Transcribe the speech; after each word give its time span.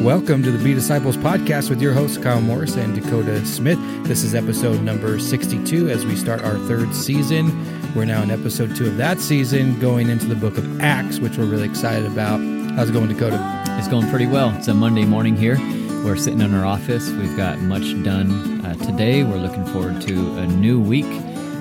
Welcome 0.00 0.42
to 0.44 0.50
the 0.50 0.64
Be 0.64 0.72
Disciples 0.72 1.18
podcast 1.18 1.68
with 1.68 1.82
your 1.82 1.92
hosts, 1.92 2.16
Kyle 2.16 2.40
Morris 2.40 2.74
and 2.76 2.94
Dakota 2.94 3.44
Smith. 3.44 3.78
This 4.04 4.22
is 4.24 4.34
episode 4.34 4.80
number 4.80 5.18
62 5.18 5.90
as 5.90 6.06
we 6.06 6.16
start 6.16 6.42
our 6.42 6.56
third 6.60 6.94
season. 6.94 7.48
We're 7.94 8.06
now 8.06 8.22
in 8.22 8.30
episode 8.30 8.74
two 8.74 8.86
of 8.86 8.96
that 8.96 9.20
season, 9.20 9.78
going 9.78 10.08
into 10.08 10.24
the 10.24 10.34
book 10.34 10.56
of 10.56 10.80
Acts, 10.80 11.18
which 11.18 11.36
we're 11.36 11.44
really 11.44 11.68
excited 11.68 12.06
about. 12.10 12.40
How's 12.76 12.88
it 12.88 12.94
going, 12.94 13.08
Dakota? 13.08 13.62
It's 13.78 13.88
going 13.88 14.08
pretty 14.08 14.26
well. 14.26 14.56
It's 14.56 14.68
a 14.68 14.74
Monday 14.74 15.04
morning 15.04 15.36
here. 15.36 15.58
We're 16.02 16.16
sitting 16.16 16.40
in 16.40 16.54
our 16.54 16.64
office. 16.64 17.10
We've 17.10 17.36
got 17.36 17.58
much 17.58 18.02
done 18.02 18.64
uh, 18.64 18.76
today. 18.76 19.22
We're 19.22 19.36
looking 19.36 19.66
forward 19.66 20.00
to 20.00 20.38
a 20.38 20.46
new 20.46 20.80
week. 20.80 21.04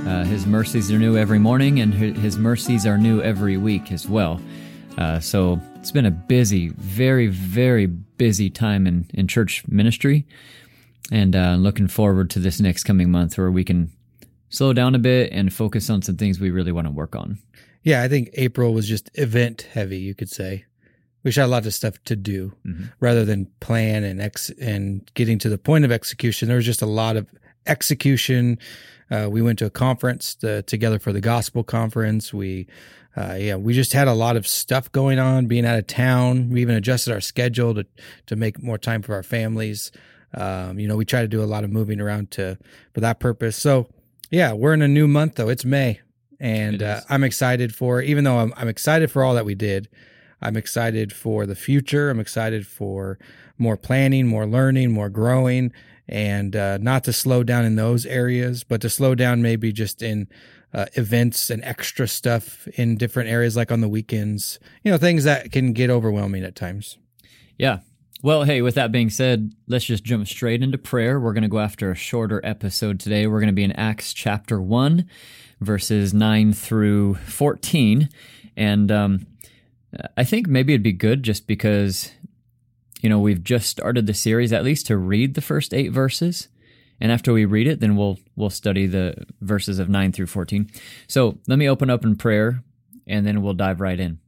Uh, 0.07 0.23
his 0.23 0.45
mercies 0.45 0.89
are 0.93 0.97
new 0.97 1.17
every 1.17 1.39
morning, 1.39 1.81
and 1.81 1.93
his 1.93 2.37
mercies 2.37 2.85
are 2.85 2.97
new 2.97 3.21
every 3.21 3.57
week 3.57 3.91
as 3.91 4.07
well. 4.07 4.39
Uh, 4.97 5.19
so 5.19 5.59
it's 5.79 5.91
been 5.91 6.05
a 6.05 6.11
busy, 6.11 6.69
very, 6.77 7.27
very 7.27 7.85
busy 7.85 8.49
time 8.49 8.85
in, 8.85 9.09
in 9.13 9.27
church 9.27 9.63
ministry. 9.67 10.27
And 11.09 11.35
uh, 11.35 11.55
looking 11.55 11.87
forward 11.87 12.29
to 12.31 12.39
this 12.39 12.59
next 12.59 12.83
coming 12.83 13.09
month 13.09 13.37
where 13.37 13.49
we 13.49 13.63
can 13.63 13.89
slow 14.49 14.73
down 14.73 14.93
a 14.93 14.99
bit 14.99 15.31
and 15.31 15.53
focus 15.53 15.89
on 15.89 16.01
some 16.01 16.17
things 16.17 16.39
we 16.39 16.51
really 16.51 16.73
want 16.73 16.85
to 16.85 16.91
work 16.91 17.15
on. 17.15 17.39
Yeah, 17.81 18.03
I 18.03 18.09
think 18.09 18.29
April 18.33 18.73
was 18.73 18.87
just 18.87 19.09
event 19.13 19.67
heavy, 19.71 19.97
you 19.97 20.13
could 20.13 20.29
say. 20.29 20.65
We 21.23 21.31
had 21.31 21.45
a 21.45 21.47
lot 21.47 21.65
of 21.65 21.73
stuff 21.73 21.95
to 22.05 22.15
do 22.15 22.53
mm-hmm. 22.65 22.85
rather 22.99 23.23
than 23.23 23.47
plan 23.61 24.03
and 24.03 24.21
ex 24.21 24.51
and 24.61 25.09
getting 25.13 25.39
to 25.39 25.49
the 25.49 25.57
point 25.57 25.85
of 25.85 25.91
execution. 25.91 26.49
There 26.49 26.57
was 26.57 26.65
just 26.65 26.81
a 26.81 26.87
lot 26.87 27.15
of 27.15 27.27
execution. 27.65 28.59
Uh, 29.11 29.27
we 29.29 29.41
went 29.41 29.59
to 29.59 29.65
a 29.65 29.69
conference 29.69 30.35
to, 30.35 30.61
together 30.63 30.99
for 30.99 31.11
the 31.11 31.21
gospel 31.21 31.63
conference. 31.63 32.33
We 32.33 32.67
uh, 33.17 33.35
yeah, 33.39 33.55
we 33.55 33.73
just 33.73 33.91
had 33.93 34.07
a 34.07 34.13
lot 34.13 34.37
of 34.37 34.47
stuff 34.47 34.91
going 34.91 35.19
on, 35.19 35.47
being 35.47 35.65
out 35.65 35.77
of 35.77 35.87
town. 35.87 36.49
We 36.49 36.61
even 36.61 36.75
adjusted 36.75 37.11
our 37.11 37.21
schedule 37.21 37.73
to 37.75 37.85
to 38.27 38.35
make 38.35 38.61
more 38.61 38.77
time 38.77 39.01
for 39.01 39.15
our 39.15 39.23
families. 39.23 39.91
Um, 40.33 40.79
you 40.79 40.87
know, 40.87 40.95
we 40.95 41.05
try 41.05 41.21
to 41.21 41.27
do 41.27 41.43
a 41.43 41.45
lot 41.45 41.63
of 41.63 41.71
moving 41.71 41.99
around 41.99 42.31
to 42.31 42.57
for 42.93 43.01
that 43.01 43.19
purpose. 43.19 43.57
So, 43.57 43.87
yeah, 44.29 44.53
we're 44.53 44.73
in 44.73 44.81
a 44.81 44.87
new 44.87 45.07
month 45.07 45.35
though. 45.35 45.49
It's 45.49 45.65
May, 45.65 46.01
and 46.39 46.75
it 46.75 46.81
uh, 46.81 47.01
I'm 47.09 47.23
excited 47.23 47.73
for. 47.73 48.01
Even 48.01 48.23
though 48.23 48.37
I'm, 48.37 48.53
I'm 48.55 48.67
excited 48.67 49.11
for 49.11 49.23
all 49.23 49.33
that 49.33 49.45
we 49.45 49.55
did, 49.55 49.89
I'm 50.41 50.55
excited 50.55 51.11
for 51.11 51.45
the 51.45 51.55
future. 51.55 52.11
I'm 52.11 52.19
excited 52.19 52.67
for 52.67 53.17
more 53.57 53.75
planning, 53.75 54.27
more 54.27 54.45
learning, 54.45 54.91
more 54.91 55.09
growing, 55.09 55.73
and 56.09 56.55
uh, 56.55 56.77
not 56.79 57.03
to 57.05 57.13
slow 57.13 57.43
down 57.43 57.63
in 57.63 57.75
those 57.75 58.05
areas, 58.05 58.63
but 58.63 58.81
to 58.81 58.89
slow 58.89 59.15
down 59.15 59.41
maybe 59.41 59.71
just 59.71 60.01
in 60.01 60.27
uh, 60.73 60.85
events 60.93 61.49
and 61.49 61.63
extra 61.63 62.07
stuff 62.07 62.67
in 62.69 62.97
different 62.97 63.29
areas, 63.29 63.55
like 63.55 63.71
on 63.71 63.81
the 63.81 63.87
weekends. 63.87 64.59
You 64.83 64.91
know, 64.91 64.97
things 64.97 65.23
that 65.23 65.51
can 65.51 65.73
get 65.73 65.89
overwhelming 65.89 66.43
at 66.43 66.55
times. 66.55 66.97
Yeah. 67.57 67.79
Well, 68.21 68.43
hey, 68.43 68.61
with 68.61 68.75
that 68.75 68.91
being 68.91 69.09
said, 69.09 69.53
let's 69.67 69.85
just 69.85 70.03
jump 70.03 70.27
straight 70.27 70.61
into 70.61 70.77
prayer. 70.77 71.19
We're 71.19 71.33
going 71.33 71.43
to 71.43 71.47
go 71.47 71.59
after 71.59 71.91
a 71.91 71.95
shorter 71.95 72.41
episode 72.43 72.99
today. 72.99 73.27
We're 73.27 73.39
going 73.39 73.47
to 73.47 73.53
be 73.53 73.63
in 73.63 73.71
Acts 73.73 74.13
chapter 74.13 74.61
1, 74.61 75.07
verses 75.61 76.13
9 76.13 76.51
through 76.51 77.15
14. 77.15 78.09
And 78.57 78.91
um, 78.91 79.27
I 80.17 80.25
think 80.25 80.47
maybe 80.47 80.73
it'd 80.73 80.83
be 80.83 80.91
good 80.91 81.23
just 81.23 81.47
because, 81.47 82.11
you 82.99 83.09
know, 83.09 83.19
we've 83.19 83.43
just 83.43 83.69
started 83.69 84.05
the 84.05 84.13
series, 84.13 84.53
at 84.53 84.63
least 84.63 84.87
to 84.87 84.97
read 84.97 85.33
the 85.33 85.41
first 85.41 85.73
eight 85.73 85.91
verses 85.91 86.49
and 87.01 87.11
after 87.11 87.31
we 87.31 87.45
read 87.45 87.67
it, 87.67 87.79
then 87.79 87.95
we'll 87.95 88.19
we'll 88.35 88.49
study 88.49 88.85
the 88.85 89.25
verses 89.41 89.79
of 89.79 89.89
9 89.89 90.11
through 90.11 90.27
14. 90.27 90.69
So, 91.07 91.37
let 91.47 91.57
me 91.57 91.69
open 91.69 91.89
up 91.89 92.03
in 92.03 92.15
prayer 92.15 92.63
and 93.07 93.25
then 93.25 93.41
we'll 93.41 93.53
dive 93.53 93.81
right 93.81 93.99
in. 93.99 94.19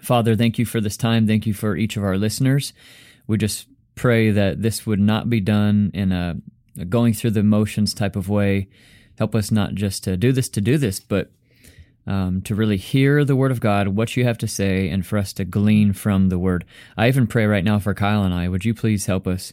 Father, 0.00 0.36
thank 0.36 0.58
you 0.58 0.66
for 0.66 0.80
this 0.80 0.96
time. 0.96 1.26
Thank 1.26 1.46
you 1.46 1.54
for 1.54 1.76
each 1.76 1.96
of 1.96 2.04
our 2.04 2.16
listeners. 2.16 2.72
We 3.26 3.38
just 3.38 3.66
pray 3.94 4.30
that 4.30 4.62
this 4.62 4.86
would 4.86 5.00
not 5.00 5.30
be 5.30 5.40
done 5.40 5.90
in 5.94 6.12
a, 6.12 6.36
a 6.78 6.84
going 6.84 7.14
through 7.14 7.30
the 7.30 7.42
motions 7.42 7.94
type 7.94 8.16
of 8.16 8.28
way. 8.28 8.68
Help 9.18 9.34
us 9.34 9.50
not 9.50 9.74
just 9.74 10.04
to 10.04 10.16
do 10.16 10.32
this 10.32 10.48
to 10.50 10.60
do 10.60 10.78
this, 10.78 11.00
but 11.00 11.30
um, 12.06 12.42
to 12.42 12.54
really 12.54 12.76
hear 12.76 13.24
the 13.24 13.36
word 13.36 13.50
of 13.50 13.60
God, 13.60 13.88
what 13.88 14.16
you 14.16 14.24
have 14.24 14.38
to 14.38 14.48
say, 14.48 14.88
and 14.88 15.04
for 15.06 15.18
us 15.18 15.32
to 15.34 15.44
glean 15.44 15.92
from 15.92 16.28
the 16.28 16.38
word. 16.38 16.64
I 16.96 17.08
even 17.08 17.26
pray 17.26 17.46
right 17.46 17.64
now 17.64 17.78
for 17.78 17.94
Kyle 17.94 18.24
and 18.24 18.34
I. 18.34 18.48
Would 18.48 18.64
you 18.64 18.74
please 18.74 19.06
help 19.06 19.26
us 19.26 19.52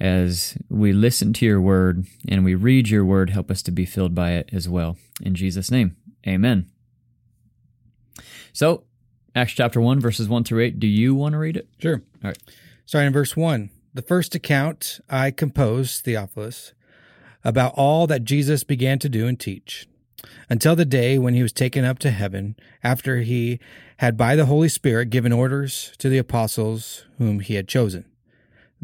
as 0.00 0.58
we 0.68 0.92
listen 0.92 1.32
to 1.34 1.46
your 1.46 1.60
word 1.60 2.06
and 2.28 2.44
we 2.44 2.54
read 2.54 2.88
your 2.88 3.04
word, 3.04 3.30
help 3.30 3.50
us 3.50 3.62
to 3.62 3.70
be 3.70 3.84
filled 3.84 4.14
by 4.14 4.32
it 4.32 4.50
as 4.52 4.68
well. 4.68 4.96
In 5.20 5.34
Jesus' 5.34 5.70
name, 5.70 5.96
amen. 6.26 6.70
So, 8.52 8.84
Acts 9.34 9.52
chapter 9.52 9.80
1, 9.80 9.98
verses 10.00 10.28
1 10.28 10.44
through 10.44 10.62
8. 10.62 10.78
Do 10.78 10.86
you 10.86 11.14
want 11.14 11.32
to 11.32 11.38
read 11.38 11.56
it? 11.56 11.68
Sure. 11.78 12.02
All 12.22 12.30
right. 12.30 12.38
Starting 12.86 13.08
in 13.08 13.12
verse 13.12 13.36
1. 13.36 13.70
The 13.92 14.02
first 14.02 14.34
account 14.34 15.00
I 15.08 15.30
composed, 15.30 16.04
Theophilus, 16.04 16.72
about 17.44 17.74
all 17.76 18.06
that 18.06 18.24
Jesus 18.24 18.62
began 18.62 18.98
to 19.00 19.08
do 19.08 19.26
and 19.26 19.38
teach, 19.38 19.88
until 20.48 20.76
the 20.76 20.84
day 20.84 21.18
when 21.18 21.34
he 21.34 21.42
was 21.42 21.52
taken 21.52 21.84
up 21.84 21.98
to 22.00 22.10
heaven, 22.10 22.56
after 22.82 23.22
he 23.22 23.60
had 23.98 24.16
by 24.16 24.36
the 24.36 24.46
Holy 24.46 24.68
Spirit 24.68 25.10
given 25.10 25.32
orders 25.32 25.92
to 25.98 26.08
the 26.08 26.18
apostles 26.18 27.04
whom 27.18 27.40
he 27.40 27.54
had 27.54 27.68
chosen 27.68 28.04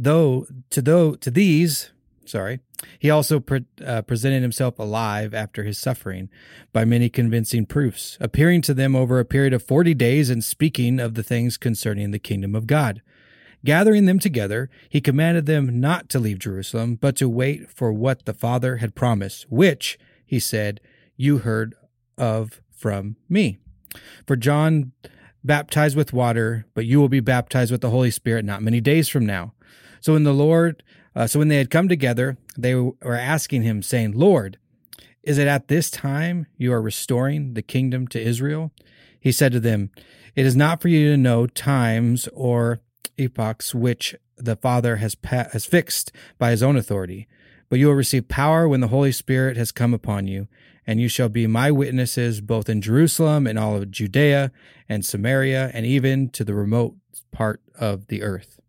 Though 0.03 0.47
to 0.71 0.81
though 0.81 1.15
to 1.17 1.31
these, 1.31 1.91
sorry, 2.25 2.61
he 2.99 3.11
also 3.11 3.39
pre- 3.39 3.67
uh, 3.85 4.01
presented 4.01 4.41
himself 4.41 4.79
alive 4.79 5.35
after 5.35 5.63
his 5.63 5.77
suffering 5.77 6.31
by 6.73 6.87
many 6.87 7.11
convincing 7.11 7.67
proofs, 7.67 8.17
appearing 8.19 8.63
to 8.63 8.73
them 8.73 8.97
over 8.97 9.19
a 9.19 9.27
period 9.27 9.53
of 9.53 9.63
forty 9.63 9.93
days 9.93 10.31
and 10.31 10.43
speaking 10.43 10.99
of 10.99 11.15
the 11.15 11.23
things 11.23 11.59
concerning 11.59 12.13
the 12.13 12.19
kingdom 12.19 12.55
of 12.55 12.67
God. 12.67 13.03
Gathering 13.63 14.07
them 14.07 14.19
together, 14.19 14.71
he 14.89 15.03
commanded 15.03 15.45
them 15.45 15.81
not 15.81 16.09
to 16.09 16.19
leave 16.19 16.39
Jerusalem, 16.39 16.95
but 16.95 17.15
to 17.17 17.29
wait 17.29 17.69
for 17.69 17.93
what 17.93 18.25
the 18.25 18.33
Father 18.33 18.79
had 18.79 18.95
promised, 18.95 19.45
which, 19.51 19.99
he 20.25 20.41
said, 20.41 20.81
you 21.21 21.39
heard 21.39 21.75
of 22.17 22.63
from 22.71 23.17
me. 23.29 23.59
For 24.27 24.37
John 24.37 24.93
baptized 25.45 25.95
with 25.95 26.15
water, 26.15 26.67
but 26.75 26.87
you 26.87 26.99
will 26.99 27.11
be 27.11 27.21
baptized 27.21 27.71
with 27.71 27.83
the 27.83 27.91
Holy 27.91 28.11
Spirit 28.11 28.45
not 28.45 28.63
many 28.63 28.81
days 28.81 29.09
from 29.09 29.27
now. 29.27 29.53
So 30.01 30.15
when 30.15 30.25
the 30.25 30.33
Lord, 30.33 30.83
uh, 31.15 31.27
so 31.27 31.39
when 31.39 31.49
they 31.49 31.59
had 31.59 31.71
come 31.71 31.89
together, 31.89 32.39
they 32.57 32.75
were 32.75 32.97
asking 33.03 33.63
him, 33.63 33.83
saying, 33.83 34.13
Lord, 34.13 34.59
is 35.23 35.37
it 35.37 35.47
at 35.47 35.69
this 35.69 35.91
time 35.91 36.47
you 36.57 36.73
are 36.73 36.81
restoring 36.81 37.53
the 37.53 37.63
kingdom 37.63 38.09
to 38.09 38.21
Israel? 38.21 38.73
He 39.21 39.31
said 39.31 39.53
to 39.53 39.61
them, 39.61 39.91
It 40.35 40.47
is 40.47 40.57
not 40.57 40.81
for 40.81 40.89
you 40.89 41.11
to 41.11 41.19
know 41.19 41.47
times 41.47 42.29
or 42.33 42.81
epochs 43.19 43.75
which 43.75 44.15
the 44.39 44.57
Father 44.57 44.97
has, 44.97 45.15
pa- 45.15 45.49
has 45.53 45.67
fixed 45.67 46.13
by 46.39 46.51
his 46.51 46.63
own 46.63 46.79
authority, 46.79 47.29
but 47.69 47.79
you 47.79 47.89
will 47.89 47.95
receive 47.95 48.29
power 48.29 48.67
when 48.67 48.81
the 48.81 48.89
Holy 48.89 49.13
Spirit 49.13 49.59
has 49.59 49.71
come 49.71 49.93
upon 49.93 50.27
you, 50.27 50.49
and 50.87 51.01
you 51.01 51.09
shall 51.09 51.29
be 51.29 51.47
my 51.47 51.71
witnesses 51.71 52.41
both 52.41 52.69
in 52.69 52.81
Jerusalem 52.81 53.47
and 53.47 53.59
all 53.59 53.77
of 53.77 53.91
Judea 53.91 54.53
and 54.89 55.05
Samaria 55.05 55.71
and 55.75 55.87
even 55.87 56.29
to 56.31 56.45
the 56.45 56.55
remote 56.55 56.95
part 57.31 57.61
of 57.79 58.07
the 58.09 58.23
earth. 58.23 58.61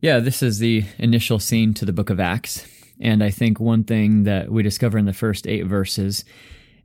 Yeah, 0.00 0.20
this 0.20 0.42
is 0.42 0.58
the 0.58 0.84
initial 0.98 1.38
scene 1.38 1.74
to 1.74 1.84
the 1.84 1.92
book 1.92 2.10
of 2.10 2.20
Acts. 2.20 2.66
And 3.00 3.22
I 3.22 3.30
think 3.30 3.60
one 3.60 3.84
thing 3.84 4.24
that 4.24 4.50
we 4.50 4.62
discover 4.62 4.98
in 4.98 5.04
the 5.04 5.12
first 5.12 5.46
eight 5.46 5.66
verses 5.66 6.24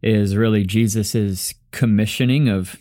is 0.02 0.36
really 0.36 0.64
Jesus' 0.64 1.54
commissioning 1.72 2.50
of 2.50 2.78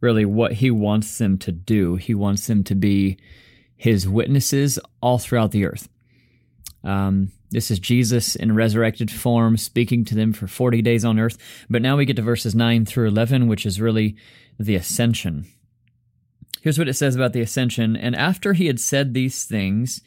really 0.00 0.24
what 0.24 0.54
he 0.54 0.70
wants 0.70 1.18
them 1.18 1.38
to 1.38 1.52
do. 1.52 1.96
He 1.96 2.14
wants 2.14 2.46
them 2.46 2.64
to 2.64 2.74
be 2.74 3.18
his 3.76 4.08
witnesses 4.08 4.78
all 5.00 5.18
throughout 5.18 5.50
the 5.50 5.64
earth. 5.64 5.88
Um, 6.84 7.32
this 7.50 7.70
is 7.70 7.78
Jesus 7.78 8.34
in 8.34 8.54
resurrected 8.54 9.10
form 9.10 9.56
speaking 9.56 10.04
to 10.06 10.14
them 10.14 10.32
for 10.32 10.46
40 10.46 10.82
days 10.82 11.04
on 11.04 11.18
earth. 11.18 11.36
But 11.68 11.82
now 11.82 11.96
we 11.96 12.04
get 12.04 12.16
to 12.16 12.22
verses 12.22 12.54
9 12.54 12.86
through 12.86 13.08
11, 13.08 13.46
which 13.46 13.66
is 13.66 13.80
really 13.80 14.16
the 14.58 14.74
ascension. 14.74 15.46
Here's 16.62 16.78
what 16.78 16.88
it 16.88 16.94
says 16.94 17.14
about 17.14 17.32
the 17.32 17.40
ascension. 17.40 17.96
And 17.96 18.16
after 18.16 18.52
he 18.52 18.66
had 18.66 18.80
said 18.80 19.12
these 19.12 19.44
things, 19.44 20.00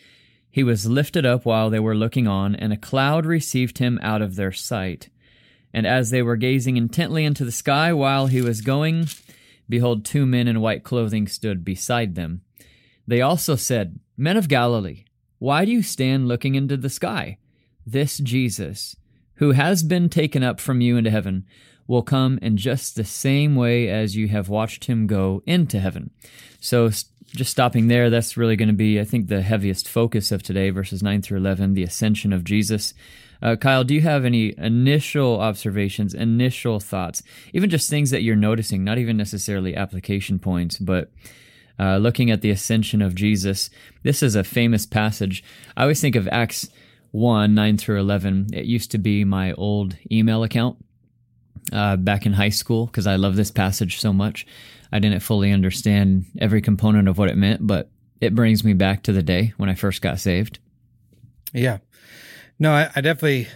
he 0.50 0.64
was 0.64 0.86
lifted 0.86 1.26
up 1.26 1.46
while 1.46 1.70
they 1.70 1.82
were 1.82 1.96
looking 1.96 2.28
on, 2.28 2.56
and 2.56 2.72
a 2.72 2.78
cloud 2.78 3.26
received 3.26 3.78
him 3.78 4.00
out 4.02 4.22
of 4.22 4.36
their 4.36 4.54
sight. 4.54 5.10
And 5.74 5.86
as 5.86 6.10
they 6.10 6.22
were 6.22 6.38
gazing 6.38 6.78
intently 6.78 7.26
into 7.26 7.44
the 7.44 7.52
sky 7.52 7.92
while 7.92 8.28
he 8.28 8.42
was 8.42 8.62
going, 8.62 9.08
behold, 9.68 10.06
two 10.06 10.26
men 10.26 10.48
in 10.48 10.62
white 10.62 10.86
clothing 10.86 11.28
stood 11.28 11.66
beside 11.66 12.16
them. 12.16 12.42
They 13.06 13.22
also 13.22 13.56
said, 13.56 14.00
Men 14.18 14.38
of 14.38 14.48
Galilee, 14.48 15.04
why 15.46 15.64
do 15.64 15.72
you 15.72 15.84
stand 15.84 16.28
looking 16.28 16.56
into 16.56 16.76
the 16.76 16.90
sky? 16.90 17.38
This 17.86 18.18
Jesus, 18.18 18.96
who 19.36 19.52
has 19.52 19.84
been 19.84 20.10
taken 20.10 20.42
up 20.42 20.60
from 20.60 20.82
you 20.82 20.98
into 20.98 21.12
heaven, 21.12 21.46
will 21.86 22.02
come 22.02 22.40
in 22.42 22.58
just 22.58 22.96
the 22.96 23.04
same 23.04 23.56
way 23.56 23.88
as 23.88 24.16
you 24.16 24.28
have 24.30 24.50
watched 24.50 24.86
him 24.86 25.06
go 25.06 25.44
into 25.46 25.80
heaven. 25.80 26.10
So, 26.60 26.90
just 26.90 27.52
stopping 27.52 27.90
there, 27.90 28.10
that's 28.10 28.38
really 28.38 28.56
going 28.56 28.70
to 28.70 28.74
be, 28.74 29.00
I 29.00 29.04
think, 29.04 29.28
the 29.28 29.44
heaviest 29.44 29.88
focus 29.88 30.32
of 30.32 30.42
today, 30.42 30.72
verses 30.72 31.04
9 31.04 31.22
through 31.22 31.38
11, 31.38 31.76
the 31.76 31.84
ascension 31.84 32.34
of 32.34 32.44
Jesus. 32.44 32.96
Uh, 33.40 33.56
Kyle, 33.56 33.84
do 33.84 33.94
you 33.94 34.02
have 34.02 34.26
any 34.26 34.58
initial 34.58 35.40
observations, 35.40 36.16
initial 36.16 36.80
thoughts, 36.80 37.22
even 37.54 37.70
just 37.70 37.88
things 37.88 38.10
that 38.10 38.24
you're 38.24 38.36
noticing, 38.36 38.84
not 38.84 38.98
even 38.98 39.16
necessarily 39.16 39.76
application 39.76 40.40
points, 40.40 40.80
but 40.80 41.12
uh, 41.80 41.98
looking 41.98 42.32
at 42.32 42.42
the 42.42 42.52
ascension 42.52 43.02
of 43.02 43.16
Jesus. 43.16 43.70
This 44.04 44.24
is 44.24 44.36
a 44.36 44.44
famous 44.44 44.86
passage. 44.86 45.44
I 45.76 45.84
always 45.84 46.02
think 46.02 46.16
of 46.16 46.28
Acts 46.32 46.70
1 47.12 47.54
9 47.54 47.78
through 47.78 48.00
11. 48.00 48.48
It 48.54 48.66
used 48.66 48.92
to 48.92 48.98
be 48.98 49.24
my 49.24 49.54
old 49.54 49.96
email 50.12 50.44
account 50.44 50.78
uh, 51.72 51.96
back 51.96 52.26
in 52.26 52.34
high 52.34 52.50
school 52.50 52.86
because 52.86 53.08
I 53.08 53.16
love 53.16 53.36
this 53.36 53.52
passage 53.52 54.00
so 54.00 54.14
much. 54.14 54.46
I 54.92 55.00
didn't 55.00 55.22
fully 55.22 55.52
understand 55.52 56.26
every 56.40 56.62
component 56.62 57.08
of 57.08 57.18
what 57.18 57.30
it 57.30 57.38
meant, 57.38 57.66
but 57.66 57.90
it 58.22 58.36
brings 58.36 58.64
me 58.64 58.74
back 58.74 59.04
to 59.04 59.12
the 59.12 59.24
day 59.24 59.54
when 59.58 59.70
I 59.70 59.76
first 59.76 60.02
got 60.02 60.20
saved. 60.20 60.60
Yeah. 61.54 61.80
No, 62.60 62.72
I, 62.72 62.90
I 62.96 63.02
definitely, 63.02 63.48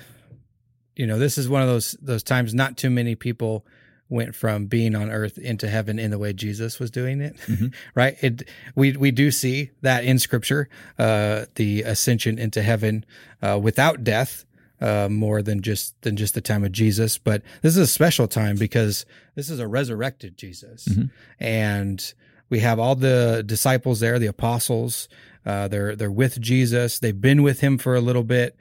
you 0.95 1.07
know, 1.07 1.17
this 1.17 1.37
is 1.37 1.47
one 1.47 1.61
of 1.61 1.67
those 1.67 1.95
those 2.01 2.23
times. 2.23 2.53
Not 2.53 2.77
too 2.77 2.89
many 2.89 3.15
people 3.15 3.65
went 4.09 4.35
from 4.35 4.65
being 4.65 4.95
on 4.95 5.11
earth 5.11 5.37
into 5.37 5.69
heaven 5.69 5.99
in 5.99 6.11
the 6.11 6.17
way 6.17 6.33
Jesus 6.33 6.79
was 6.79 6.89
doing 6.89 7.21
it, 7.21 7.37
mm-hmm. 7.47 7.67
right? 7.95 8.17
It 8.21 8.49
we 8.75 8.97
we 8.97 9.11
do 9.11 9.31
see 9.31 9.71
that 9.81 10.03
in 10.03 10.19
Scripture, 10.19 10.67
uh, 10.97 11.45
the 11.55 11.83
ascension 11.83 12.39
into 12.39 12.61
heaven 12.61 13.05
uh, 13.41 13.59
without 13.61 14.03
death, 14.03 14.45
uh, 14.81 15.07
more 15.09 15.41
than 15.41 15.61
just 15.61 15.99
than 16.01 16.15
just 16.15 16.33
the 16.33 16.41
time 16.41 16.63
of 16.63 16.71
Jesus. 16.71 17.17
But 17.17 17.43
this 17.61 17.77
is 17.77 17.83
a 17.83 17.87
special 17.87 18.27
time 18.27 18.55
because 18.55 19.05
this 19.35 19.49
is 19.49 19.59
a 19.59 19.67
resurrected 19.67 20.37
Jesus, 20.37 20.87
mm-hmm. 20.87 21.05
and 21.39 22.13
we 22.49 22.59
have 22.59 22.79
all 22.79 22.95
the 22.95 23.43
disciples 23.45 23.99
there, 23.99 24.17
the 24.19 24.27
apostles. 24.27 25.07
Uh, 25.45 25.67
they're 25.67 25.95
they're 25.95 26.11
with 26.11 26.41
Jesus. 26.41 26.99
They've 26.99 27.19
been 27.19 27.43
with 27.43 27.61
him 27.61 27.77
for 27.77 27.95
a 27.95 28.01
little 28.01 28.23
bit 28.23 28.57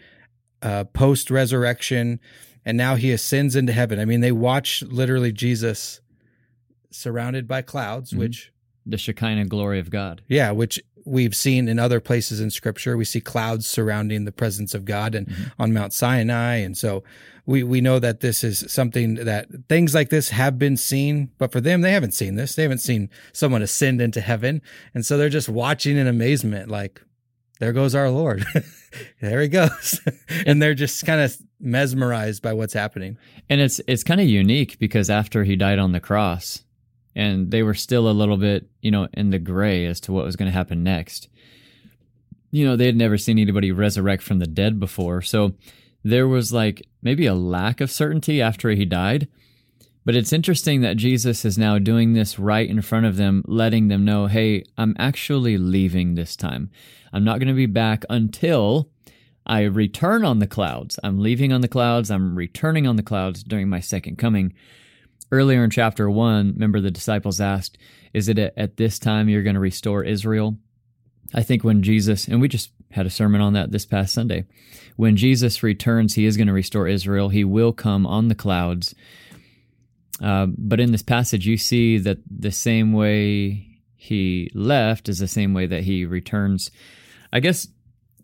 uh, 0.62 0.84
post 0.84 1.30
resurrection 1.30 2.20
and 2.68 2.76
now 2.76 2.96
he 2.96 3.12
ascends 3.12 3.56
into 3.56 3.72
heaven. 3.72 3.98
I 3.98 4.04
mean, 4.04 4.20
they 4.20 4.30
watch 4.30 4.82
literally 4.82 5.32
Jesus 5.32 6.02
surrounded 6.90 7.48
by 7.48 7.62
clouds, 7.62 8.10
mm-hmm. 8.10 8.20
which 8.20 8.52
the 8.84 8.98
Shekinah 8.98 9.46
glory 9.46 9.78
of 9.80 9.88
God. 9.88 10.20
Yeah, 10.28 10.50
which 10.50 10.78
we've 11.06 11.34
seen 11.34 11.66
in 11.66 11.78
other 11.78 11.98
places 11.98 12.42
in 12.42 12.50
scripture. 12.50 12.98
We 12.98 13.06
see 13.06 13.22
clouds 13.22 13.66
surrounding 13.66 14.26
the 14.26 14.32
presence 14.32 14.74
of 14.74 14.84
God 14.84 15.14
and 15.14 15.28
mm-hmm. 15.28 15.62
on 15.62 15.72
Mount 15.72 15.94
Sinai. 15.94 16.56
And 16.56 16.76
so 16.76 17.04
we, 17.46 17.62
we 17.62 17.80
know 17.80 17.98
that 18.00 18.20
this 18.20 18.44
is 18.44 18.70
something 18.70 19.14
that 19.14 19.46
things 19.70 19.94
like 19.94 20.10
this 20.10 20.28
have 20.28 20.58
been 20.58 20.76
seen, 20.76 21.30
but 21.38 21.50
for 21.50 21.62
them, 21.62 21.80
they 21.80 21.92
haven't 21.92 22.12
seen 22.12 22.34
this. 22.34 22.54
They 22.54 22.64
haven't 22.64 22.82
seen 22.82 23.08
someone 23.32 23.62
ascend 23.62 24.02
into 24.02 24.20
heaven. 24.20 24.60
And 24.92 25.06
so 25.06 25.16
they're 25.16 25.30
just 25.30 25.48
watching 25.48 25.96
in 25.96 26.06
amazement, 26.06 26.68
like, 26.68 27.00
there 27.58 27.72
goes 27.72 27.94
our 27.94 28.10
Lord. 28.10 28.44
there 29.20 29.40
he 29.40 29.48
goes. 29.48 30.00
and 30.46 30.62
they're 30.62 30.74
just 30.74 31.04
kind 31.04 31.20
of 31.20 31.36
mesmerized 31.60 32.42
by 32.42 32.52
what's 32.52 32.74
happening. 32.74 33.18
And 33.48 33.60
it's 33.60 33.80
it's 33.86 34.04
kind 34.04 34.20
of 34.20 34.28
unique 34.28 34.78
because 34.78 35.10
after 35.10 35.44
he 35.44 35.56
died 35.56 35.78
on 35.78 35.92
the 35.92 36.00
cross 36.00 36.62
and 37.14 37.50
they 37.50 37.62
were 37.62 37.74
still 37.74 38.08
a 38.08 38.12
little 38.12 38.36
bit, 38.36 38.68
you 38.80 38.90
know, 38.90 39.08
in 39.14 39.30
the 39.30 39.38
gray 39.38 39.86
as 39.86 40.00
to 40.02 40.12
what 40.12 40.24
was 40.24 40.36
going 40.36 40.50
to 40.50 40.56
happen 40.56 40.82
next. 40.84 41.28
You 42.50 42.64
know, 42.64 42.76
they 42.76 42.86
had 42.86 42.96
never 42.96 43.18
seen 43.18 43.38
anybody 43.38 43.72
resurrect 43.72 44.22
from 44.22 44.38
the 44.38 44.46
dead 44.46 44.80
before. 44.80 45.20
So 45.20 45.54
there 46.02 46.28
was 46.28 46.52
like 46.52 46.86
maybe 47.02 47.26
a 47.26 47.34
lack 47.34 47.80
of 47.80 47.90
certainty 47.90 48.40
after 48.40 48.70
he 48.70 48.84
died. 48.84 49.28
But 50.08 50.16
it's 50.16 50.32
interesting 50.32 50.80
that 50.80 50.96
Jesus 50.96 51.44
is 51.44 51.58
now 51.58 51.78
doing 51.78 52.14
this 52.14 52.38
right 52.38 52.66
in 52.66 52.80
front 52.80 53.04
of 53.04 53.18
them, 53.18 53.44
letting 53.46 53.88
them 53.88 54.06
know, 54.06 54.24
hey, 54.24 54.64
I'm 54.78 54.96
actually 54.98 55.58
leaving 55.58 56.14
this 56.14 56.34
time. 56.34 56.70
I'm 57.12 57.24
not 57.24 57.40
going 57.40 57.48
to 57.48 57.52
be 57.52 57.66
back 57.66 58.06
until 58.08 58.88
I 59.44 59.64
return 59.64 60.24
on 60.24 60.38
the 60.38 60.46
clouds. 60.46 60.98
I'm 61.04 61.20
leaving 61.20 61.52
on 61.52 61.60
the 61.60 61.68
clouds. 61.68 62.10
I'm 62.10 62.38
returning 62.38 62.86
on 62.86 62.96
the 62.96 63.02
clouds 63.02 63.42
during 63.44 63.68
my 63.68 63.80
second 63.80 64.16
coming. 64.16 64.54
Earlier 65.30 65.62
in 65.62 65.68
chapter 65.68 66.08
one, 66.08 66.54
remember 66.54 66.80
the 66.80 66.90
disciples 66.90 67.38
asked, 67.38 67.76
Is 68.14 68.30
it 68.30 68.38
at 68.38 68.78
this 68.78 68.98
time 68.98 69.28
you're 69.28 69.42
going 69.42 69.56
to 69.56 69.60
restore 69.60 70.04
Israel? 70.04 70.56
I 71.34 71.42
think 71.42 71.64
when 71.64 71.82
Jesus, 71.82 72.26
and 72.26 72.40
we 72.40 72.48
just 72.48 72.70
had 72.92 73.04
a 73.04 73.10
sermon 73.10 73.42
on 73.42 73.52
that 73.52 73.72
this 73.72 73.84
past 73.84 74.14
Sunday, 74.14 74.46
when 74.96 75.18
Jesus 75.18 75.62
returns, 75.62 76.14
he 76.14 76.24
is 76.24 76.38
going 76.38 76.46
to 76.46 76.54
restore 76.54 76.88
Israel. 76.88 77.28
He 77.28 77.44
will 77.44 77.74
come 77.74 78.06
on 78.06 78.28
the 78.28 78.34
clouds. 78.34 78.94
Uh, 80.22 80.46
but 80.46 80.80
in 80.80 80.92
this 80.92 81.02
passage, 81.02 81.46
you 81.46 81.56
see 81.56 81.98
that 81.98 82.18
the 82.28 82.50
same 82.50 82.92
way 82.92 83.80
he 83.94 84.50
left 84.54 85.08
is 85.08 85.18
the 85.18 85.28
same 85.28 85.54
way 85.54 85.66
that 85.66 85.84
he 85.84 86.04
returns. 86.04 86.70
I 87.32 87.40
guess 87.40 87.68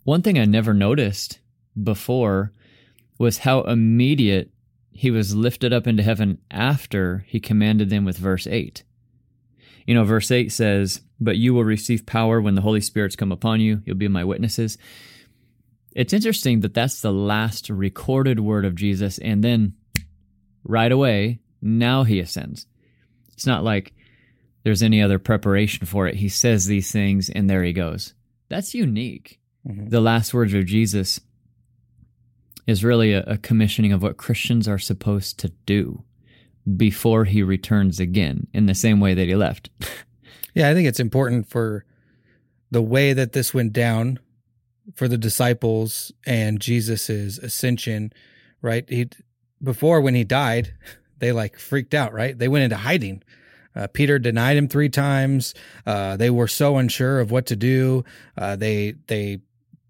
one 0.05 0.23
thing 0.23 0.39
I 0.39 0.45
never 0.45 0.75
noticed 0.75 1.39
before 1.81 2.53
was 3.19 3.39
how 3.39 3.63
immediate 3.63 4.51
he 4.91 5.11
was 5.11 5.35
lifted 5.35 5.73
up 5.73 5.87
into 5.87 6.03
heaven 6.03 6.39
after 6.51 7.25
he 7.27 7.41
commanded 7.41 7.91
them 7.91 8.05
with 8.05 8.17
verse 8.17 8.47
8. 8.47 8.85
You 9.87 9.95
know, 9.95 10.05
verse 10.05 10.31
8 10.31 10.51
says, 10.53 11.01
But 11.21 11.37
you 11.37 11.53
will 11.53 11.65
receive 11.65 12.07
power 12.07 12.41
when 12.41 12.55
the 12.55 12.63
Holy 12.63 12.81
Spirit's 12.81 13.17
come 13.17 13.33
upon 13.33 13.61
you. 13.61 13.83
You'll 13.85 13.97
be 13.97 14.09
my 14.09 14.25
witnesses. 14.25 14.79
It's 15.95 16.13
interesting 16.13 16.61
that 16.61 16.75
that's 16.75 17.01
the 17.01 17.13
last 17.13 17.69
recorded 17.69 18.41
word 18.41 18.65
of 18.65 18.75
Jesus. 18.75 19.19
And 19.19 19.45
then 19.45 19.75
right 20.65 20.91
away, 20.91 21.41
now 21.65 22.05
he 22.05 22.21
ascends. 22.21 22.67
It's 23.33 23.47
not 23.47 23.65
like 23.65 23.95
there's 24.63 24.83
any 24.83 25.03
other 25.03 25.19
preparation 25.19 25.87
for 25.87 26.07
it. 26.07 26.17
He 26.17 26.29
says 26.29 26.67
these 26.67 26.93
things 26.93 27.31
and 27.31 27.49
there 27.49 27.65
he 27.65 27.73
goes. 27.73 28.15
That's 28.49 28.75
unique 28.75 29.41
mm-hmm. 29.67 29.89
the 29.89 30.01
last 30.01 30.35
words 30.35 30.55
of 30.55 30.67
Jesus 30.67 31.21
is 32.67 32.85
really 32.85 33.13
a, 33.13 33.23
a 33.25 33.39
commissioning 33.39 33.93
of 33.93 34.03
what 34.03 34.17
Christians 34.17 34.69
are 34.69 34.79
supposed 34.79 35.39
to 35.41 35.51
do 35.67 36.05
before 36.77 37.25
he 37.25 37.43
returns 37.43 38.01
again 38.01 38.47
in 38.55 38.67
the 38.67 38.75
same 38.75 39.01
way 39.01 39.15
that 39.15 39.27
he 39.27 39.35
left. 39.35 39.71
yeah, 40.55 40.71
I 40.71 40.75
think 40.75 40.89
it's 40.89 41.01
important 41.01 41.49
for 41.49 41.85
the 42.71 42.83
way 42.83 43.13
that 43.13 43.33
this 43.33 43.53
went 43.53 43.73
down 43.73 44.19
for 44.95 45.09
the 45.09 45.19
disciples 45.19 46.13
and 46.27 46.61
Jesus's 46.61 47.39
ascension, 47.39 48.13
right? 48.63 48.89
He 48.89 49.09
before 49.63 50.01
when 50.01 50.15
he 50.15 50.25
died, 50.25 50.75
they 51.25 51.33
like 51.33 51.59
freaked 51.59 51.95
out, 51.95 52.13
right? 52.13 52.39
They 52.39 52.49
went 52.49 52.65
into 52.65 52.77
hiding. 52.77 53.23
Uh, 53.75 53.87
Peter 53.89 54.19
denied 54.19 54.59
him 54.59 54.69
three 54.69 54.91
times. 54.91 55.55
Uh, 55.87 56.17
they 56.17 56.29
were 56.29 56.47
so 56.47 56.77
unsure 56.77 57.19
of 57.19 57.31
what 57.31 57.47
to 57.47 57.57
do. 57.57 58.05
Uh, 58.37 58.57
they 58.57 58.95
they 59.07 59.41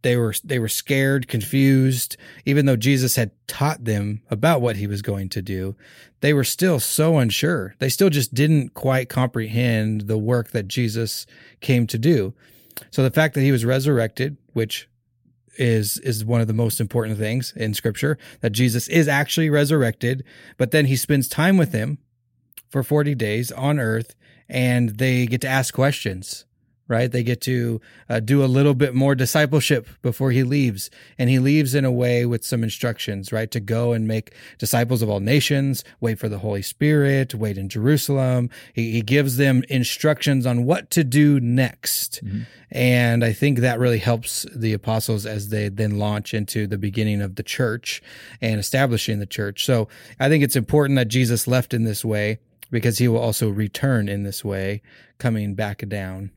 they 0.03 0.17
were 0.17 0.33
they 0.45 0.61
were 0.61 0.69
scared, 0.69 1.27
confused, 1.27 2.17
even 2.45 2.67
though 2.67 2.77
Jesus 2.77 3.17
had 3.17 3.33
taught 3.49 3.85
them 3.85 4.23
about 4.31 4.61
what 4.61 4.77
he 4.77 4.87
was 4.87 5.03
going 5.03 5.29
to 5.31 5.43
do. 5.43 5.75
They 6.21 6.33
were 6.33 6.45
still 6.45 6.79
so 6.79 7.19
unsure. 7.19 7.75
They 7.81 7.89
still 7.89 8.11
just 8.11 8.33
didn't 8.33 8.75
quite 8.75 9.09
comprehend 9.09 10.03
the 10.03 10.19
work 10.19 10.53
that 10.53 10.69
Jesus 10.69 11.27
came 11.61 11.87
to 11.89 11.99
do. 11.99 12.33
So 12.91 13.03
the 13.03 13.11
fact 13.11 13.35
that 13.35 13.43
he 13.43 13.53
was 13.53 13.65
resurrected, 13.65 14.37
which 14.53 14.89
is 15.57 15.99
is 15.99 16.25
one 16.25 16.41
of 16.41 16.47
the 16.47 16.53
most 16.53 16.81
important 16.81 17.19
things 17.19 17.53
in 17.57 17.75
scripture, 17.75 18.19
that 18.41 18.51
Jesus 18.51 18.89
is 18.89 19.09
actually 19.09 19.51
resurrected, 19.51 20.25
but 20.57 20.71
then 20.71 20.87
he 20.87 20.97
spends 20.97 21.29
time 21.29 21.57
with 21.57 21.73
them 21.73 21.99
for 22.69 22.83
40 22.83 23.15
days 23.15 23.53
on 23.53 23.79
earth 23.79 24.15
and 24.49 24.99
they 24.99 25.27
get 25.27 25.41
to 25.43 25.49
ask 25.49 25.73
questions 25.73 26.45
right? 26.87 27.11
They 27.11 27.23
get 27.23 27.41
to 27.43 27.81
uh, 28.09 28.21
do 28.21 28.45
a 28.45 28.47
little 28.47 28.75
bit 28.75 28.95
more 28.95 29.15
discipleship 29.15 29.89
before 30.03 30.31
he 30.33 30.43
leaves. 30.43 30.91
And 31.19 31.31
he 31.31 31.39
leaves 31.39 31.75
in 31.75 31.85
a 31.85 31.93
way 31.93 32.27
with 32.27 32.45
some 32.45 32.63
instructions, 32.63 33.33
right? 33.33 33.51
To 33.51 33.61
go 33.61 33.93
and 33.93 34.07
make 34.07 34.35
disciples 34.59 35.01
of 35.01 35.09
all 35.09 35.21
nations, 35.21 35.83
wait 36.01 36.19
for 36.19 36.29
the 36.29 36.39
Holy 36.39 36.63
Spirit, 36.63 37.35
wait 37.35 37.57
in 37.57 37.69
Jerusalem. 37.69 38.51
He, 38.75 38.93
he 38.93 39.03
gives 39.03 39.37
them 39.37 39.65
instructions 39.69 40.45
on 40.45 40.65
what 40.65 40.91
to 40.91 41.05
do 41.05 41.41
next. 41.41 42.23
Mm-hmm. 42.25 42.43
And 42.71 43.25
I 43.25 43.33
think 43.33 43.61
that 43.61 43.79
really 43.79 43.99
helps 43.99 44.45
the 44.55 44.73
apostles 44.73 45.27
as 45.27 45.49
they 45.49 45.69
then 45.69 45.99
launch 45.99 46.35
into 46.35 46.67
the 46.67 46.79
beginning 46.79 47.23
of 47.23 47.37
the 47.37 47.43
church 47.43 48.03
and 48.41 48.59
establishing 48.61 49.21
the 49.21 49.27
church. 49.27 49.65
So 49.65 49.89
I 50.21 50.29
think 50.29 50.45
it's 50.45 50.57
important 50.57 50.97
that 50.97 51.09
Jesus 51.09 51.47
left 51.47 51.73
in 51.73 51.85
this 51.85 52.05
way 52.05 52.39
because 52.71 52.99
he 52.99 53.07
will 53.07 53.21
also 53.21 53.49
return 53.49 54.09
in 54.09 54.25
this 54.25 54.45
way, 54.45 54.83
coming 55.19 55.55
back 55.55 55.89
down. 55.89 56.31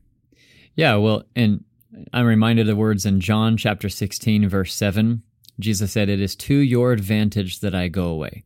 Yeah, 0.78 0.94
well, 0.94 1.24
and 1.34 1.64
I'm 2.12 2.24
reminded 2.24 2.62
of 2.62 2.66
the 2.68 2.76
words 2.76 3.04
in 3.04 3.18
John 3.18 3.56
chapter 3.56 3.88
16, 3.88 4.48
verse 4.48 4.72
7. 4.72 5.24
Jesus 5.58 5.90
said, 5.90 6.08
It 6.08 6.20
is 6.20 6.36
to 6.36 6.54
your 6.54 6.92
advantage 6.92 7.58
that 7.58 7.74
I 7.74 7.88
go 7.88 8.04
away. 8.04 8.44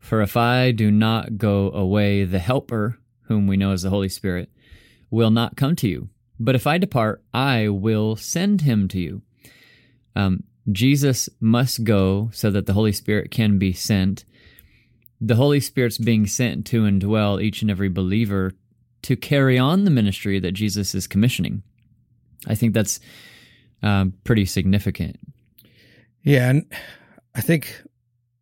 For 0.00 0.20
if 0.20 0.36
I 0.36 0.72
do 0.72 0.90
not 0.90 1.38
go 1.38 1.70
away, 1.70 2.24
the 2.24 2.40
Helper, 2.40 2.98
whom 3.28 3.46
we 3.46 3.56
know 3.56 3.70
as 3.70 3.82
the 3.82 3.90
Holy 3.90 4.08
Spirit, 4.08 4.50
will 5.12 5.30
not 5.30 5.56
come 5.56 5.76
to 5.76 5.86
you. 5.88 6.08
But 6.40 6.56
if 6.56 6.66
I 6.66 6.76
depart, 6.76 7.22
I 7.32 7.68
will 7.68 8.16
send 8.16 8.62
him 8.62 8.88
to 8.88 8.98
you. 8.98 9.22
Um, 10.16 10.42
Jesus 10.72 11.28
must 11.38 11.84
go 11.84 12.30
so 12.32 12.50
that 12.50 12.66
the 12.66 12.72
Holy 12.72 12.90
Spirit 12.90 13.30
can 13.30 13.60
be 13.60 13.72
sent. 13.72 14.24
The 15.20 15.36
Holy 15.36 15.60
Spirit's 15.60 15.98
being 15.98 16.26
sent 16.26 16.66
to 16.66 16.82
indwell 16.82 17.40
each 17.40 17.62
and 17.62 17.70
every 17.70 17.88
believer 17.88 18.54
to 19.02 19.16
carry 19.16 19.58
on 19.58 19.84
the 19.84 19.90
ministry 19.90 20.38
that 20.40 20.52
Jesus 20.52 20.94
is 20.94 21.06
commissioning. 21.06 21.62
I 22.46 22.54
think 22.54 22.74
that's 22.74 23.00
um, 23.82 24.14
pretty 24.24 24.46
significant. 24.46 25.16
Yeah, 26.22 26.50
and 26.50 26.66
I 27.34 27.40
think 27.40 27.82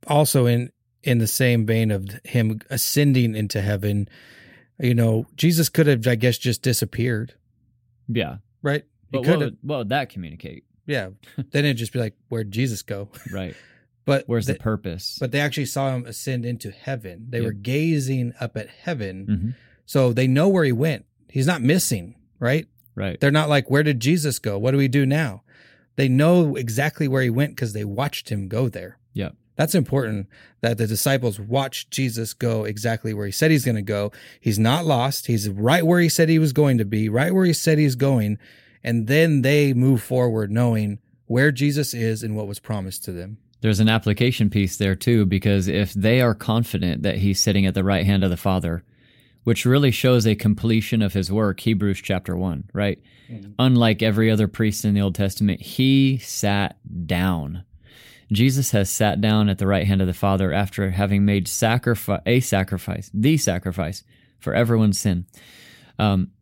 also 0.07 0.47
in 0.47 0.71
in 1.03 1.19
the 1.19 1.27
same 1.27 1.65
vein 1.67 1.91
of 1.91 2.09
him 2.25 2.61
ascending 2.71 3.35
into 3.37 3.61
heaven, 3.61 4.09
you 4.81 4.95
know, 4.95 5.27
Jesus 5.37 5.69
could 5.69 5.87
have, 5.87 6.07
I 6.07 6.17
guess, 6.17 6.39
just 6.39 6.63
disappeared. 6.63 7.35
Yeah. 8.09 8.39
right? 8.63 8.85
But 9.11 9.23
could 9.25 9.31
what 9.31 9.39
would, 9.39 9.59
what 9.63 9.79
would 9.79 9.89
that 9.91 10.11
communicate? 10.11 10.65
yeah. 10.87 11.11
then 11.37 11.65
it'd 11.65 11.77
just 11.77 11.93
be 11.93 11.99
like, 12.01 12.15
where'd 12.31 12.51
Jesus 12.51 12.83
go? 12.83 13.09
Right. 13.33 13.55
But 14.05 14.25
Where's 14.27 14.47
they, 14.47 14.55
the 14.55 14.59
purpose? 14.59 15.19
but 15.21 15.33
they 15.33 15.41
actually 15.41 15.67
saw 15.67 15.95
him 15.95 16.07
ascend 16.07 16.47
into 16.47 16.71
heaven. 16.71 17.27
They 17.29 17.41
Yeah. 17.41 17.45
were 17.45 17.53
gazing 17.53 18.33
up 18.41 18.57
at 18.57 18.69
heaven, 18.71 19.27
Mhm. 19.27 19.55
So 19.89 20.13
they 20.13 20.27
know 20.27 20.49
where 20.51 20.65
he 20.65 20.73
went. 20.73 21.07
He's 21.31 21.47
not 21.47 21.63
missing, 21.63 22.15
right? 22.39 22.69
Right. 22.95 23.19
They're 23.19 23.31
not 23.31 23.49
like, 23.49 23.71
where 23.71 23.83
did 23.83 24.01
Jesus 24.01 24.39
go? 24.39 24.59
What 24.59 24.73
do 24.73 24.77
we 24.77 24.87
do 24.87 25.07
now? 25.07 25.43
They 25.97 26.11
know 26.11 26.57
exactly 26.57 27.09
where 27.09 27.23
he 27.23 27.31
went 27.31 27.57
because 27.57 27.73
they 27.73 27.85
watched 27.85 28.29
him 28.29 28.49
go 28.49 28.69
there. 28.69 28.99
Yeah. 29.15 29.31
That's 29.57 29.75
important 29.75 30.29
that 30.61 30.77
the 30.77 30.87
disciples 30.87 31.41
watched 31.41 31.91
Jesus 31.91 32.35
go 32.35 32.65
exactly 32.65 33.15
where 33.15 33.25
he 33.25 33.33
said 33.33 33.51
he's 33.51 33.65
going 33.65 33.77
to 33.77 33.83
go. 33.83 34.13
He's 34.43 34.59
not 34.59 34.85
lost. 34.85 35.27
He's 35.27 35.49
right 35.49 35.87
where 35.87 36.01
he 36.01 36.11
said 36.11 36.29
he 36.29 36.39
was 36.39 36.53
going 36.53 36.77
to 36.77 36.85
be, 36.85 37.09
right 37.09 37.33
where 37.33 37.47
he 37.47 37.55
said 37.55 37.79
he's 37.79 37.95
going. 37.95 38.39
And 38.85 39.07
then 39.07 39.41
they 39.41 39.73
move 39.73 40.03
forward 40.03 40.51
knowing 40.51 40.99
where 41.25 41.51
Jesus 41.51 41.95
is 41.95 42.23
and 42.23 42.37
what 42.37 42.47
was 42.47 42.61
promised 42.61 43.05
to 43.05 43.13
them. 43.13 43.39
There's 43.63 43.81
an 43.81 43.89
application 43.89 44.51
piece 44.51 44.77
there 44.77 44.95
too, 44.95 45.25
because 45.25 45.67
if 45.67 45.95
they 45.95 46.21
are 46.21 46.35
confident 46.35 47.03
that 47.05 47.17
he's 47.17 47.43
sitting 47.43 47.65
at 47.65 47.73
the 47.73 47.85
right 47.85 48.05
hand 48.05 48.23
of 48.23 48.31
the 48.31 48.37
Father, 48.37 48.85
which 49.49 49.65
really 49.65 49.91
shows 49.91 50.27
a 50.27 50.35
completion 50.35 51.01
of 51.01 51.15
his 51.15 51.33
work, 51.33 51.59
Hebrews 51.61 52.03
chapter 52.03 52.37
1, 52.37 52.69
right? 52.75 53.01
Unlike 53.59 54.03
every 54.03 54.31
other 54.31 54.47
priest 54.47 54.85
in 54.85 54.93
the 54.93 55.01
Old 55.01 55.15
Testament, 55.15 55.63
he 55.63 56.19
sat 56.19 56.77
down. 57.07 57.65
Jesus 58.31 58.73
has 58.73 58.91
sat 58.91 59.23
down 59.23 59.49
at 59.49 59.57
the 59.57 59.67
right 59.67 59.87
hand 59.87 60.03
of 60.03 60.07
the 60.07 60.13
Father 60.13 60.53
after 60.53 60.91
having 60.91 61.25
made 61.25 61.49
sacrifice, 61.49 62.21
a 62.27 62.41
sacrifice, 62.41 63.11
the 63.15 63.39
sacrifice 63.39 64.05
for 64.39 64.53
everyone's 64.53 65.01
sin. 65.01 65.25
Um, 65.99 66.33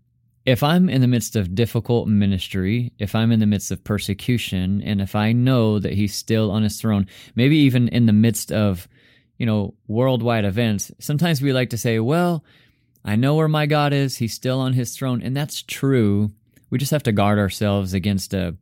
if 0.45 0.65
I'm 0.65 0.89
in 0.89 1.01
the 1.01 1.07
midst 1.07 1.37
of 1.37 1.55
difficult 1.55 2.09
ministry, 2.09 2.93
if 2.99 3.15
I'm 3.15 3.31
in 3.31 3.39
the 3.39 3.47
midst 3.47 3.71
of 3.71 3.85
persecution, 3.85 4.83
and 4.83 5.01
if 5.01 5.15
I 5.15 5.31
know 5.31 5.79
that 5.79 5.93
he's 5.93 6.13
still 6.13 6.51
on 6.51 6.65
his 6.65 6.81
throne, 6.81 7.07
maybe 7.37 7.57
even 7.59 7.87
in 7.87 8.07
the 8.07 8.13
midst 8.13 8.51
of, 8.51 8.89
you 9.39 9.47
know, 9.47 9.75
worldwide 9.87 10.45
events, 10.45 10.91
sometimes 10.99 11.41
we 11.41 11.53
like 11.53 11.71
to 11.71 11.79
say, 11.79 12.01
well, 12.01 12.43
I 13.07 13.17
know 13.17 13.35
where 13.37 13.49
my 13.49 13.67
God 13.67 13.93
is. 13.93 14.17
He's 14.17 14.35
still 14.35 14.59
on 14.61 14.73
his 14.73 14.97
throne. 14.97 15.23
And 15.23 15.37
that's 15.37 15.63
true. 15.63 16.33
We 16.71 16.79
just 16.79 16.91
have 16.91 17.05
to 17.05 17.13
guard 17.13 17.39
ourselves 17.39 17.95
against 17.95 18.35
a, 18.35 18.57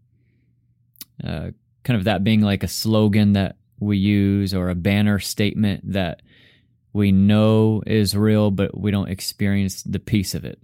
uh, 1.22 1.50
kind 1.82 1.96
of 1.98 2.04
that 2.04 2.22
being 2.24 2.40
like 2.42 2.62
a 2.62 2.68
slogan 2.68 3.32
that 3.32 3.56
we 3.80 3.96
use 3.96 4.52
or 4.54 4.68
a 4.68 4.74
banner 4.74 5.18
statement 5.18 5.92
that 5.92 6.22
we 6.92 7.10
know 7.10 7.82
is 7.86 8.16
real, 8.16 8.50
but 8.50 8.76
we 8.78 8.90
don't 8.90 9.08
experience 9.08 9.82
the 9.82 9.98
peace 9.98 10.34
of 10.34 10.44
it. 10.44 10.58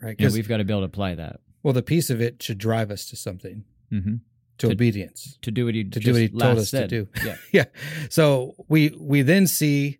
Right. 0.00 0.16
Because, 0.16 0.34
we've 0.34 0.48
got 0.48 0.58
to 0.58 0.64
be 0.64 0.72
able 0.72 0.82
to 0.82 0.86
apply 0.86 1.16
that. 1.16 1.40
well, 1.64 1.74
the 1.74 1.82
piece 1.82 2.08
of 2.10 2.20
it 2.20 2.42
should 2.42 2.58
drive 2.58 2.90
us 2.90 3.06
to 3.10 3.16
something, 3.16 3.64
hmm 3.90 4.14
to, 4.58 4.66
To- 4.68 4.72
obedience. 4.72 5.38
To 5.42 5.50
do 5.52 5.66
what 5.66 5.74
he 5.74 5.84
To 5.84 6.00
do 6.00 6.12
what 6.12 6.20
he 6.20 6.28
told 6.28 6.58
us 6.58 6.70
to 6.72 6.88
do. 6.88 7.08
Yeah. 7.24 7.36
yeah. 7.52 7.64
So 8.10 8.54
we 8.68 8.92
we 8.98 9.22
then 9.22 9.46
see 9.46 9.98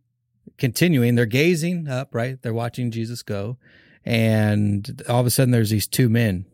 continuing. 0.59 1.15
They're 1.15 1.27
gazing 1.27 1.89
up, 1.89 2.15
right? 2.15 2.41
They're 2.43 2.53
watching 2.55 2.91
Jesus 2.91 3.23
go, 3.23 3.57
and 4.05 5.03
all 5.09 5.21
of 5.21 5.27
a 5.27 5.31
sudden 5.31 5.51
there's 5.53 5.71
these 5.71 5.87
two 5.87 6.09
men. 6.09 6.45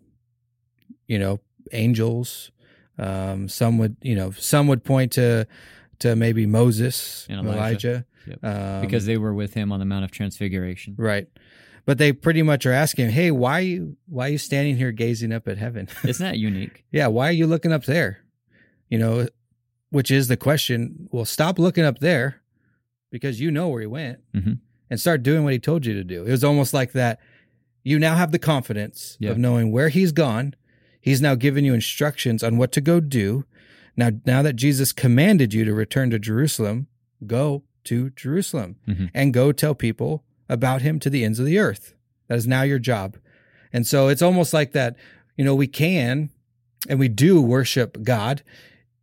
You 1.07 1.19
know, 1.19 1.41
angels. 1.73 2.51
Um, 2.99 3.49
some 3.49 3.79
would, 3.79 3.97
you 4.03 4.15
know, 4.15 4.31
some 4.33 4.67
would 4.69 4.85
point 4.85 5.13
to 5.13 5.47
to 6.01 6.17
maybe 6.17 6.47
Moses, 6.47 7.27
And 7.29 7.41
Elijah, 7.41 7.57
Elijah. 7.59 8.07
Yep. 8.27 8.45
um, 8.45 8.81
because 8.81 9.05
they 9.07 9.17
were 9.19 9.35
with 9.35 9.55
him 9.55 9.71
on 9.73 9.81
the 9.81 9.85
Mount 9.85 10.05
of 10.05 10.11
Transfiguration. 10.11 10.95
right. 10.97 11.29
But 11.87 11.99
they 11.99 12.15
pretty 12.15 12.43
much 12.43 12.65
are 12.65 12.73
asking, 12.73 13.11
"Hey, 13.11 13.31
why 13.31 13.59
are 13.59 13.61
you 13.61 13.97
why 14.07 14.29
are 14.29 14.31
you 14.31 14.39
standing 14.39 14.77
here 14.77 14.91
gazing 14.91 15.33
up 15.33 15.47
at 15.49 15.59
heaven?" 15.59 15.87
Isn't 16.05 16.25
that 16.25 16.39
unique? 16.39 16.85
Yeah, 16.91 17.09
why 17.09 17.29
are 17.29 17.33
you 17.33 17.47
looking 17.47 17.73
up 17.75 17.85
there? 17.85 18.21
You 18.89 18.97
know, 18.99 19.29
which 19.91 20.11
is 20.11 20.29
the 20.29 20.39
question. 20.39 21.09
Well, 21.13 21.27
stop 21.27 21.59
looking 21.59 21.85
up 21.85 21.99
there 21.99 22.41
because 23.15 23.39
you 23.41 23.49
know 23.53 23.69
where 23.69 23.81
he 23.81 23.87
went 23.87 24.19
Mhm. 24.35 24.59
and 24.91 24.99
start 24.99 25.23
doing 25.23 25.45
what 25.45 25.53
he 25.53 25.59
told 25.61 25.87
you 25.87 25.95
to 25.95 26.03
do. 26.03 26.25
It 26.25 26.33
was 26.33 26.43
almost 26.43 26.75
like 26.75 26.91
that. 26.93 27.21
You 27.85 28.01
now 28.01 28.17
have 28.17 28.33
the 28.33 28.41
confidence 28.41 29.17
Yeah. 29.21 29.31
of 29.31 29.39
knowing 29.39 29.71
where 29.71 29.89
he's 29.89 30.11
gone. 30.11 30.55
He's 31.01 31.23
now 31.23 31.37
given 31.37 31.65
you 31.65 31.75
instructions 31.75 32.43
on 32.43 32.57
what 32.57 32.73
to 32.73 32.81
go 32.81 32.99
do. 32.99 33.45
Now, 33.97 34.11
now 34.27 34.43
that 34.43 34.57
Jesus 34.57 34.91
commanded 34.91 35.55
you 35.55 35.65
to 35.65 35.73
return 35.73 36.11
to 36.11 36.19
Jerusalem, 36.19 36.89
go 37.25 37.63
to 37.85 38.11
Jerusalem 38.17 38.77
Mhm. 38.89 39.11
and 39.15 39.33
go 39.33 39.53
tell 39.53 39.77
people 39.77 40.25
about 40.49 40.83
him 40.83 40.99
to 40.99 41.09
the 41.09 41.23
ends 41.23 41.39
of 41.39 41.47
the 41.47 41.59
earth. 41.61 41.95
That 42.27 42.37
is 42.39 42.49
now 42.49 42.63
your 42.63 42.81
job. 42.81 43.17
And 43.73 43.87
so 43.87 44.09
it's 44.09 44.23
almost 44.23 44.53
like 44.53 44.73
that, 44.73 44.97
you 45.37 45.45
know, 45.45 45.55
we 45.55 45.69
can 45.69 46.31
and 46.89 46.99
we 46.99 47.07
do 47.07 47.41
worship 47.41 48.03
God 48.03 48.43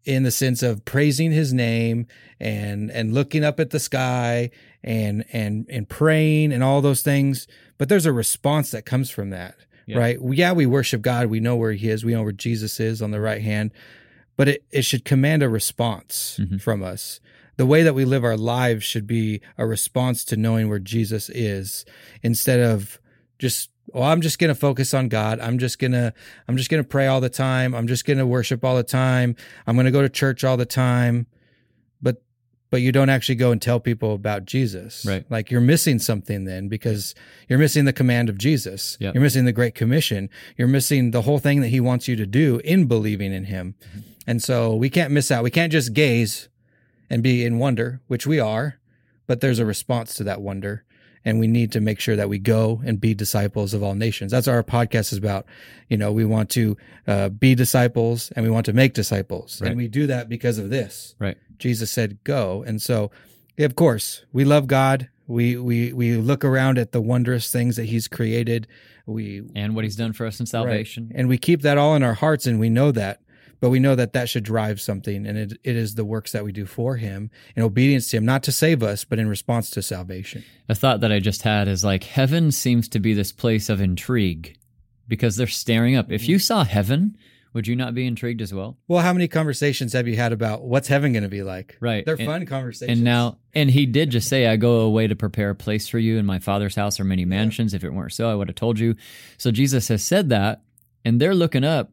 in 0.04 0.24
the 0.24 0.32
sense 0.32 0.64
of 0.64 0.84
praising 0.86 1.32
his 1.32 1.54
name 1.54 2.08
and 2.40 2.90
and 2.92 3.14
looking 3.14 3.44
up 3.44 3.60
at 3.60 3.70
the 3.70 3.80
sky 3.80 4.50
and 4.84 5.24
and 5.32 5.66
and 5.70 5.88
praying 5.90 6.52
and 6.52 6.64
all 6.64 6.82
those 6.82 7.02
things, 7.02 7.48
but 7.78 7.88
there's 7.90 8.06
a 8.06 8.14
response 8.14 8.72
that 8.72 8.86
comes 8.86 9.10
from 9.10 9.30
that. 9.30 9.56
Yeah. 9.88 9.98
Right? 10.00 10.18
Yeah, 10.32 10.54
we 10.54 10.66
worship 10.66 11.02
God, 11.02 11.28
we 11.28 11.40
know 11.40 11.56
where 11.56 11.72
he 11.74 11.90
is, 11.90 12.06
we 12.06 12.14
know 12.14 12.24
where 12.24 12.32
Jesus 12.32 12.80
is 12.80 13.02
on 13.02 13.12
the 13.12 13.20
right 13.20 13.42
hand, 13.42 13.72
but 14.38 14.48
it, 14.48 14.64
it 14.72 14.84
should 14.84 15.06
command 15.06 15.44
a 15.44 15.50
response 15.50 16.40
Mhm. 16.42 16.62
from 16.62 16.82
us 16.84 17.20
the 17.58 17.66
way 17.66 17.84
that 17.84 17.94
we 17.94 18.06
live 18.06 18.24
our 18.24 18.38
lives 18.38 18.84
should 18.84 19.06
be 19.06 19.42
a 19.58 19.68
response 19.68 20.24
to 20.26 20.36
knowing 20.38 20.68
where 20.70 20.80
Jesus 20.80 21.30
is 21.30 21.86
instead 22.24 22.60
of 22.60 23.00
just 23.38 23.70
well 23.94 24.04
I'm 24.04 24.22
just 24.22 24.40
going 24.40 24.50
to 24.50 24.56
focus 24.56 24.94
on 24.94 25.08
God. 25.10 25.40
I'm 25.40 25.58
just 25.58 25.80
going 25.80 25.92
to 25.92 26.14
I'm 26.48 26.58
just 26.58 26.70
going 26.70 26.84
to 26.84 26.88
pray 26.88 27.08
all 27.08 27.22
the 27.22 27.30
time. 27.30 27.74
I'm 27.74 27.88
just 27.88 28.06
going 28.06 28.18
to 28.18 28.26
worship 28.26 28.64
all 28.64 28.76
the 28.76 28.84
time. 28.84 29.36
I'm 29.68 29.76
going 29.76 29.86
to 29.86 29.92
go 29.92 30.02
to 30.02 30.10
church 30.10 30.44
all 30.44 30.58
the 30.58 30.66
time. 30.66 31.28
But 32.02 32.22
but 32.70 32.82
you 32.82 32.92
don't 32.92 33.10
actually 33.10 33.36
go 33.36 33.52
and 33.52 33.62
tell 33.62 33.80
people 33.80 34.14
about 34.14 34.46
Jesus. 34.46 35.06
Right. 35.06 35.26
Like 35.30 35.52
you're 35.52 35.62
missing 35.62 36.00
something 36.00 36.46
then 36.46 36.68
because 36.68 37.14
you're 37.50 37.60
missing 37.60 37.86
the 37.86 37.94
command 37.94 38.30
of 38.30 38.38
Jesus. 38.38 38.98
Yep. 39.00 39.14
You're 39.14 39.24
missing 39.24 39.46
the 39.46 39.52
great 39.52 39.76
commission. 39.76 40.30
You're 40.58 40.68
missing 40.68 41.12
the 41.12 41.24
whole 41.24 41.40
thing 41.40 41.62
that 41.62 41.68
he 41.68 41.80
wants 41.80 42.08
you 42.08 42.16
to 42.16 42.26
do 42.26 42.62
in 42.64 42.86
believing 42.86 43.34
in 43.34 43.46
him. 43.46 43.76
And 44.26 44.42
so 44.42 44.74
we 44.76 44.90
can't 44.90 45.12
miss 45.12 45.32
out. 45.32 45.44
We 45.44 45.52
can't 45.52 45.72
just 45.72 45.94
gaze 45.94 46.48
and 47.10 47.22
be 47.22 47.44
in 47.46 47.60
wonder, 47.60 48.00
which 48.08 48.26
we 48.26 48.40
are, 48.40 48.80
but 49.28 49.42
there's 49.42 49.60
a 49.60 49.66
response 49.66 50.14
to 50.16 50.24
that 50.24 50.42
wonder. 50.42 50.86
And 51.24 51.40
we 51.40 51.48
need 51.48 51.72
to 51.74 51.82
make 51.82 52.00
sure 52.00 52.16
that 52.16 52.30
we 52.30 52.40
go 52.40 52.82
and 52.84 53.00
be 53.00 53.14
disciples 53.14 53.74
of 53.74 53.84
all 53.84 53.94
nations. 53.94 54.32
That's 54.32 54.48
what 54.48 54.56
our 54.56 54.64
podcast 54.64 55.12
is 55.12 55.20
about. 55.20 55.46
You 55.88 55.98
know, 55.98 56.12
we 56.12 56.26
want 56.26 56.50
to 56.52 56.78
uh, 57.06 57.30
be 57.30 57.54
disciples 57.54 58.32
and 58.36 58.44
we 58.44 58.52
want 58.52 58.66
to 58.66 58.74
make 58.74 58.94
disciples. 58.94 59.62
Right. 59.62 59.70
And 59.70 59.78
we 59.78 59.88
do 59.88 60.08
that 60.08 60.30
because 60.30 60.58
of 60.58 60.72
this. 60.72 61.16
Right. 61.20 61.38
Jesus 61.60 61.92
said, 61.92 62.18
go. 62.24 62.64
And 62.66 62.82
so, 62.82 63.12
of 63.60 63.76
course, 63.76 64.26
we 64.34 64.46
love 64.46 64.66
God. 64.66 65.10
We, 65.28 65.58
we, 65.58 65.94
we 65.94 66.16
look 66.18 66.44
around 66.44 66.80
at 66.80 66.92
the 66.92 67.02
wondrous 67.02 67.52
things 67.52 67.76
that 67.76 67.86
he's 67.86 68.08
created. 68.08 68.68
We, 69.06 69.44
And 69.56 69.76
what 69.76 69.84
he's 69.84 69.96
done 69.96 70.14
for 70.14 70.26
us 70.26 70.40
in 70.40 70.48
salvation. 70.48 71.10
Right. 71.12 71.20
And 71.20 71.30
we 71.30 71.38
keep 71.38 71.62
that 71.62 71.78
all 71.78 71.96
in 71.96 72.02
our 72.02 72.16
hearts 72.16 72.48
and 72.48 72.60
we 72.60 72.70
know 72.70 72.92
that. 72.92 73.22
But 73.62 73.70
we 73.70 73.80
know 73.80 73.96
that 73.96 74.12
that 74.14 74.28
should 74.28 74.44
drive 74.44 74.82
something. 74.82 75.26
And 75.26 75.38
it, 75.38 75.54
it 75.64 75.76
is 75.78 75.96
the 75.96 76.04
works 76.04 76.34
that 76.34 76.44
we 76.44 76.52
do 76.52 76.66
for 76.66 76.98
him 76.98 77.30
in 77.56 77.64
obedience 77.64 78.10
to 78.10 78.18
him, 78.18 78.26
not 78.26 78.44
to 78.44 78.52
save 78.52 78.84
us, 78.84 79.06
but 79.06 79.20
in 79.20 79.30
response 79.30 79.70
to 79.70 79.82
salvation. 79.82 80.44
A 80.68 80.76
thought 80.76 81.00
that 81.02 81.12
I 81.12 81.20
just 81.20 81.44
had 81.44 81.68
is 81.68 81.84
like 81.84 82.04
heaven 82.04 82.52
seems 82.52 82.90
to 82.90 83.00
be 83.00 83.14
this 83.14 83.32
place 83.32 83.70
of 83.70 83.80
intrigue 83.80 84.58
because 85.08 85.36
they're 85.36 85.48
staring 85.48 85.96
up. 85.96 86.12
If 86.12 86.24
mm-hmm. 86.24 86.32
you 86.32 86.40
saw 86.40 86.64
heaven, 86.64 87.16
would 87.54 87.68
you 87.68 87.76
not 87.76 87.94
be 87.94 88.08
intrigued 88.08 88.42
as 88.42 88.54
well? 88.54 88.78
Well, 88.88 89.02
how 89.02 89.14
many 89.14 89.28
conversations 89.28 89.94
have 89.94 90.08
you 90.08 90.16
had 90.16 90.32
about 90.32 90.64
what's 90.64 90.88
heaven 90.88 91.14
going 91.14 91.24
to 91.24 91.30
be 91.30 91.44
like? 91.44 91.78
Right. 91.80 92.06
They're 92.06 92.16
And- 92.16 92.26
fun 92.26 92.46
conversations. 92.46 92.98
And 92.98 93.04
now, 93.04 93.38
and 93.54 93.70
he 93.70 93.86
did 93.86 94.10
just 94.10 94.28
say, 94.28 94.48
I 94.48 94.56
go 94.56 94.80
away 94.80 95.08
to 95.08 95.16
prepare 95.16 95.52
a 95.52 95.56
place 95.56 95.88
for 95.88 96.00
you. 96.00 96.18
In 96.18 96.26
my 96.26 96.40
father's 96.40 96.76
house 96.76 97.00
or 97.00 97.04
many 97.04 97.26
mansions. 97.26 97.74
If 97.74 97.84
it 97.84 97.94
weren't 97.94 98.14
so, 98.14 98.32
I 98.32 98.36
would 98.36 98.48
have 98.48 98.56
told 98.56 98.80
you. 98.80 98.96
So 99.38 99.52
Jesus 99.52 99.90
has 99.90 100.04
said 100.04 100.30
that, 100.30 100.64
and 101.06 101.20
they're 101.20 101.36
looking 101.36 101.64
up, 101.64 101.92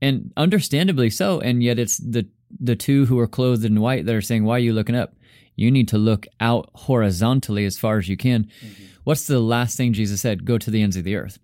and 0.00 0.32
understandably 0.36 1.10
so. 1.10 1.40
And 1.40 1.62
yet 1.62 1.78
it's 1.78 1.98
the, 1.98 2.28
the 2.60 2.76
two 2.76 3.06
who 3.06 3.18
are 3.18 3.26
clothed 3.26 3.64
in 3.64 3.80
white 3.80 4.06
that 4.06 4.14
are 4.14 4.20
saying, 4.20 4.44
Why 4.44 4.56
are 4.56 4.60
you 4.60 4.72
looking 4.72 4.96
up? 4.96 5.14
You 5.56 5.70
need 5.70 5.88
to 5.88 5.98
look 5.98 6.26
out 6.40 6.70
horizontally 6.74 7.64
as 7.64 7.78
far 7.78 7.98
as 7.98 8.08
you 8.08 8.16
can. 8.16 8.44
Mm-hmm. 8.44 8.84
What's 9.04 9.26
the 9.26 9.40
last 9.40 9.76
thing 9.76 9.92
Jesus 9.92 10.20
said? 10.20 10.44
Go 10.44 10.58
to 10.58 10.70
the 10.70 10.82
ends 10.82 10.96
of 10.96 11.04
the 11.04 11.16
earth. 11.16 11.38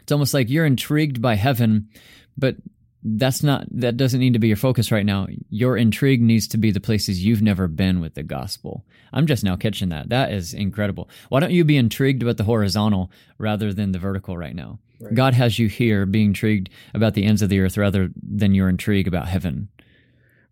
It's 0.00 0.12
almost 0.12 0.34
like 0.34 0.48
you're 0.48 0.66
intrigued 0.66 1.22
by 1.22 1.34
heaven, 1.34 1.88
but 2.36 2.56
that's 3.04 3.42
not 3.42 3.66
that 3.70 3.96
doesn't 3.96 4.20
need 4.20 4.32
to 4.32 4.38
be 4.38 4.48
your 4.48 4.56
focus 4.56 4.90
right 4.90 5.06
now. 5.06 5.28
Your 5.50 5.76
intrigue 5.76 6.20
needs 6.20 6.48
to 6.48 6.58
be 6.58 6.70
the 6.70 6.80
places 6.80 7.24
you've 7.24 7.42
never 7.42 7.68
been 7.68 8.00
with 8.00 8.14
the 8.14 8.22
gospel. 8.22 8.84
I'm 9.12 9.26
just 9.26 9.44
now 9.44 9.56
catching 9.56 9.90
that. 9.90 10.08
That 10.08 10.32
is 10.32 10.52
incredible. 10.52 11.08
Why 11.28 11.40
don't 11.40 11.52
you 11.52 11.64
be 11.64 11.76
intrigued 11.76 12.22
about 12.22 12.38
the 12.38 12.44
horizontal 12.44 13.10
rather 13.38 13.72
than 13.72 13.92
the 13.92 13.98
vertical 13.98 14.36
right 14.36 14.54
now? 14.54 14.80
Right. 15.00 15.14
God 15.14 15.34
has 15.34 15.58
you 15.58 15.68
here 15.68 16.06
being 16.06 16.28
intrigued 16.28 16.70
about 16.94 17.14
the 17.14 17.24
ends 17.24 17.42
of 17.42 17.48
the 17.48 17.60
earth 17.60 17.76
rather 17.76 18.10
than 18.20 18.54
your 18.54 18.68
intrigue 18.68 19.06
about 19.06 19.28
heaven. 19.28 19.68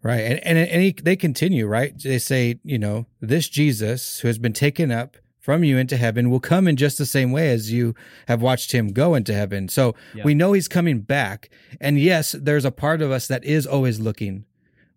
Right. 0.02 0.20
And, 0.20 0.38
and, 0.44 0.58
and 0.58 0.82
he, 0.82 0.92
they 0.92 1.16
continue, 1.16 1.66
right? 1.66 1.92
They 2.00 2.18
say, 2.18 2.60
you 2.62 2.78
know, 2.78 3.06
this 3.20 3.48
Jesus 3.48 4.20
who 4.20 4.28
has 4.28 4.38
been 4.38 4.52
taken 4.52 4.92
up 4.92 5.16
from 5.40 5.64
you 5.64 5.78
into 5.78 5.96
heaven 5.96 6.30
will 6.30 6.40
come 6.40 6.68
in 6.68 6.76
just 6.76 6.98
the 6.98 7.06
same 7.06 7.32
way 7.32 7.50
as 7.50 7.72
you 7.72 7.94
have 8.28 8.42
watched 8.42 8.72
him 8.72 8.88
go 8.88 9.14
into 9.14 9.32
heaven. 9.34 9.68
So 9.68 9.94
Yeah. 10.14 10.24
we 10.24 10.34
know 10.34 10.52
he's 10.52 10.68
coming 10.68 11.00
back. 11.00 11.50
And 11.80 11.98
yes, 11.98 12.32
there's 12.38 12.64
a 12.64 12.70
part 12.70 13.00
of 13.02 13.10
us 13.10 13.26
that 13.28 13.44
is 13.44 13.66
always 13.66 13.98
looking. 14.00 14.44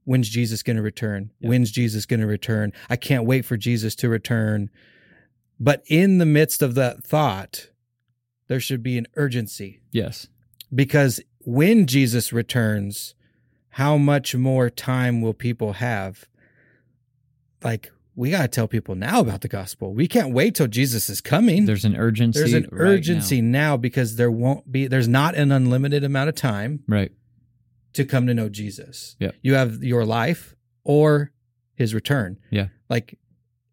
When's 0.06 0.29
Jesus 0.29 0.63
going 0.63 0.77
to 0.77 0.82
return? 0.84 1.32
Yeah. 1.39 1.50
When's 1.50 1.72
Jesus 1.72 2.06
going 2.06 2.20
to 2.20 2.25
return? 2.25 2.74
I 2.89 2.96
can't 2.96 3.25
wait 3.25 3.46
for 3.46 3.58
Jesus 3.58 3.96
to 3.98 4.10
return. 4.10 4.70
But 5.60 5.84
in 5.88 6.18
the 6.20 6.25
midst 6.25 6.62
of 6.63 6.74
that 6.75 7.03
thought, 7.03 7.70
there 8.50 8.60
should 8.60 8.84
be 8.84 8.98
an 8.98 9.08
urgency 9.15 9.79
Yes. 9.91 10.27
because 10.75 11.22
when 11.46 11.88
Jesus 11.88 12.34
returns, 12.34 13.15
how 13.70 13.96
much 13.98 14.36
more 14.36 14.70
time 14.70 15.22
will 15.22 15.34
people 15.34 15.74
have? 15.74 16.27
Like, 17.63 17.91
we 18.15 18.32
got 18.32 18.41
to 18.41 18.48
tell 18.50 18.68
people 18.68 18.96
now 18.96 19.22
about 19.22 19.41
the 19.41 19.48
gospel. 19.48 19.94
We 19.94 20.08
can't 20.08 20.34
wait 20.34 20.56
till 20.56 20.68
Jesus 20.68 21.10
is 21.10 21.22
coming. 21.22 21.65
There's 21.65 21.86
an 21.86 21.96
urgency. 21.96 22.39
There's 22.39 22.53
an 22.53 22.63
right 22.63 22.74
now. 22.74 22.77
urgency 22.91 23.41
now. 23.41 23.77
because 23.77 24.18
there 24.18 24.32
won't 24.32 24.70
be, 24.70 24.88
there's 24.88 25.08
not 25.08 25.36
an 25.36 25.51
unlimited 25.53 26.03
amount 26.03 26.27
of 26.29 26.36
time 26.36 26.84
Right. 26.88 27.12
to 27.94 28.03
come 28.03 28.27
to 28.27 28.34
know 28.34 28.50
Jesus. 28.50 29.15
Yep. 29.20 29.36
You 29.41 29.53
have 29.53 29.84
your 29.84 30.06
life 30.06 30.56
or 30.84 31.32
his 31.75 31.94
return. 31.94 32.38
Yeah. 32.50 32.68
Like 32.89 33.18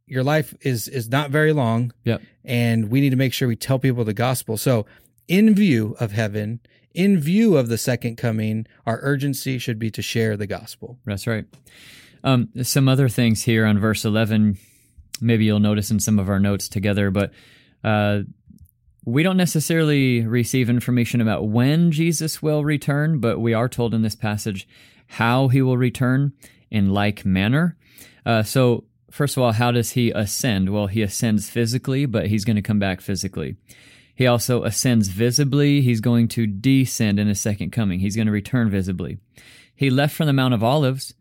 your 0.07 0.23
life 0.23 0.55
is 0.61 0.89
is 0.89 1.09
not 1.09 1.31
very 1.31 1.53
long. 1.53 1.93
Yep. 2.05 2.23
And 2.45 2.91
we 2.91 3.01
need 3.01 3.11
to 3.11 3.17
make 3.17 3.33
sure 3.33 3.49
we 3.49 3.57
tell 3.57 3.79
people 3.79 4.05
the 4.05 4.15
gospel. 4.15 4.57
So 4.57 4.87
in 5.29 5.55
view 5.55 5.97
of 5.99 6.13
heaven, 6.13 6.61
in 6.95 7.19
view 7.19 7.57
of 7.57 7.69
the 7.69 7.79
second 7.79 8.17
coming, 8.17 8.67
our 8.87 9.01
urgency 9.03 9.59
should 9.59 9.79
be 9.79 9.91
to 9.91 10.03
share 10.03 10.37
the 10.37 10.47
gospel. 10.47 10.99
That's 11.05 11.27
right. 11.27 11.45
Um, 12.25 12.49
some 12.63 12.89
other 12.89 13.09
things 13.09 13.43
here 13.43 13.67
on 13.67 13.79
verse 13.79 14.05
11, 14.05 14.59
maybe 15.21 15.45
you'll 15.45 15.61
notice 15.61 15.91
in 15.91 16.01
some 16.01 16.19
of 16.19 16.29
our 16.29 16.41
notes 16.41 16.69
together, 16.69 17.11
but 17.11 17.33
uh, 17.85 18.21
we 19.05 19.23
don't 19.23 19.37
necessarily 19.37 20.27
receive 20.27 20.69
information 20.69 21.21
about 21.21 21.49
when 21.49 21.93
Jesus 21.93 22.43
will 22.43 22.65
return, 22.65 23.21
but 23.21 23.39
we 23.39 23.55
are 23.55 23.69
told 23.69 23.95
in 23.95 24.03
this 24.03 24.17
passage 24.17 24.67
how 25.07 25.49
he 25.49 25.63
will 25.63 25.77
return 25.77 26.33
in 26.71 26.91
like 26.91 27.25
manner. 27.25 27.77
Uh, 28.25 28.43
so, 28.43 28.85
first 29.17 29.37
of 29.37 29.43
all, 29.43 29.53
how 29.53 29.73
does 29.73 29.93
he 29.93 30.11
ascend? 30.11 30.69
Well, 30.69 30.89
he 30.89 31.01
ascends 31.01 31.49
physically, 31.49 32.05
but 32.05 32.27
he's 32.27 32.45
going 32.45 32.57
to 32.57 32.63
come 32.63 32.79
back 32.79 33.01
physically. 33.01 33.57
He 34.15 34.27
also 34.27 34.63
ascends 34.65 35.09
visibly. 35.09 35.81
He's 35.81 36.01
going 36.03 36.29
to 36.29 36.47
descend 36.47 37.19
in 37.19 37.27
his 37.27 37.41
second 37.41 37.71
coming. 37.71 38.01
He's 38.01 38.15
going 38.15 38.27
to 38.27 38.33
return 38.33 38.71
visibly. 38.71 39.19
He 39.75 39.89
left 39.89 40.15
from 40.15 40.27
the 40.27 40.33
Mount 40.35 40.55
of 40.55 40.63
Olives. 40.63 41.15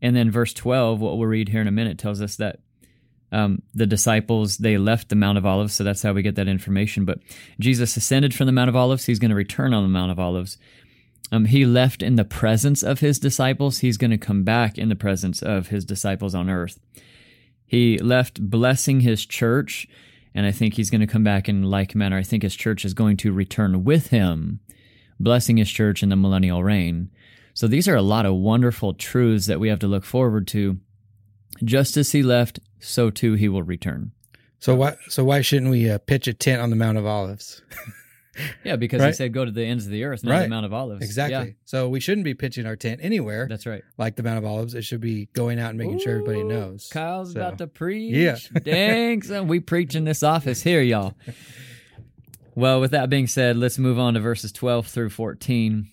And 0.00 0.16
then 0.16 0.30
verse 0.30 0.52
12, 0.54 0.98
what 1.00 1.18
we'll 1.18 1.28
read 1.28 1.50
here 1.50 1.60
in 1.60 1.68
a 1.68 1.72
minute, 1.72 1.98
tells 1.98 2.22
us 2.22 2.36
that 2.36 2.60
um, 3.32 3.62
the 3.74 3.86
disciples, 3.86 4.58
they 4.58 4.78
left 4.78 5.08
the 5.10 5.14
Mount 5.14 5.36
of 5.36 5.46
Olives. 5.46 5.74
So 5.74 5.84
that's 5.84 6.02
how 6.02 6.12
we 6.12 6.22
get 6.22 6.36
that 6.36 6.48
information. 6.48 7.04
But 7.04 7.18
Jesus 7.60 7.96
ascended 7.96 8.34
from 8.34 8.46
the 8.46 8.52
Mount 8.52 8.70
of 8.70 8.76
Olives. 8.76 9.04
He's 9.04 9.18
going 9.18 9.30
to 9.30 9.36
return 9.36 9.74
on 9.74 9.82
the 9.82 9.88
Mount 9.88 10.10
of 10.10 10.18
Olives. 10.18 10.56
Um, 11.32 11.46
he 11.46 11.66
left 11.66 12.02
in 12.02 12.16
the 12.16 12.24
presence 12.24 12.82
of 12.82 13.00
his 13.00 13.18
disciples. 13.18 13.78
He's 13.78 13.96
going 13.96 14.10
to 14.10 14.18
come 14.18 14.42
back 14.42 14.78
in 14.78 14.88
the 14.88 14.96
presence 14.96 15.42
of 15.42 15.68
his 15.68 15.84
disciples 15.84 16.34
on 16.34 16.48
earth. 16.48 16.78
He 17.66 17.98
left 17.98 18.48
blessing 18.50 19.00
his 19.00 19.26
church, 19.26 19.88
and 20.34 20.46
I 20.46 20.52
think 20.52 20.74
he's 20.74 20.90
going 20.90 21.00
to 21.00 21.06
come 21.06 21.24
back 21.24 21.48
in 21.48 21.64
like 21.64 21.94
manner. 21.94 22.16
I 22.16 22.22
think 22.22 22.42
his 22.42 22.54
church 22.54 22.84
is 22.84 22.94
going 22.94 23.16
to 23.18 23.32
return 23.32 23.84
with 23.84 24.08
him, 24.08 24.60
blessing 25.18 25.56
his 25.56 25.70
church 25.70 26.02
in 26.02 26.08
the 26.08 26.16
millennial 26.16 26.62
reign. 26.62 27.10
So 27.54 27.66
these 27.66 27.88
are 27.88 27.96
a 27.96 28.02
lot 28.02 28.26
of 28.26 28.34
wonderful 28.34 28.94
truths 28.94 29.46
that 29.46 29.58
we 29.58 29.68
have 29.68 29.78
to 29.80 29.88
look 29.88 30.04
forward 30.04 30.46
to. 30.48 30.78
Just 31.64 31.96
as 31.96 32.12
he 32.12 32.22
left, 32.22 32.60
so 32.78 33.10
too 33.10 33.32
he 33.32 33.48
will 33.48 33.62
return. 33.62 34.12
So 34.58 34.74
why 34.74 34.96
so 35.08 35.24
why 35.24 35.40
shouldn't 35.40 35.70
we 35.70 35.88
uh, 35.88 35.98
pitch 35.98 36.28
a 36.28 36.34
tent 36.34 36.60
on 36.60 36.70
the 36.70 36.76
Mount 36.76 36.98
of 36.98 37.06
Olives? 37.06 37.62
Yeah, 38.64 38.76
because 38.76 39.02
he 39.02 39.12
said 39.12 39.32
go 39.32 39.44
to 39.44 39.50
the 39.50 39.64
ends 39.64 39.86
of 39.86 39.92
the 39.92 40.04
earth, 40.04 40.22
not 40.24 40.32
Right. 40.32 40.42
the 40.42 40.48
Mount 40.48 40.66
of 40.66 40.72
Olives. 40.72 41.02
Exactly. 41.04 41.48
Yeah, 41.48 41.52
So 41.64 41.88
we 41.88 42.00
shouldn't 42.00 42.24
be 42.24 42.34
pitching 42.34 42.66
our 42.66 42.76
tent 42.76 43.00
anywhere 43.02 43.46
that's 43.48 43.66
right. 43.66 43.82
like 43.98 44.16
the 44.16 44.22
Mount 44.22 44.38
of 44.38 44.44
Olives. 44.44 44.74
It 44.74 44.82
should 44.82 45.00
be 45.00 45.28
going 45.32 45.58
out 45.58 45.70
and 45.70 45.78
making 45.78 45.98
sure 46.00 46.12
everybody 46.12 46.42
knows. 46.42 46.88
Kyle's 46.92 47.32
So, 47.32 47.40
about 47.40 47.58
to 47.58 47.66
preach. 47.66 48.14
Yeah. 48.14 48.36
Dang, 48.62 49.22
son, 49.22 49.48
we 49.48 49.60
preach 49.60 49.94
in 49.94 50.04
this 50.04 50.22
office 50.22 50.62
here, 50.62 50.82
y'all. 50.82 51.14
Well, 52.54 52.80
with 52.80 52.92
that 52.92 53.10
being 53.10 53.26
said, 53.26 53.58
let's 53.58 53.76
move 53.78 53.98
on 53.98 54.14
to 54.14 54.20
verses 54.20 54.50
12 54.50 54.86
through 54.86 55.10
14. 55.10 55.90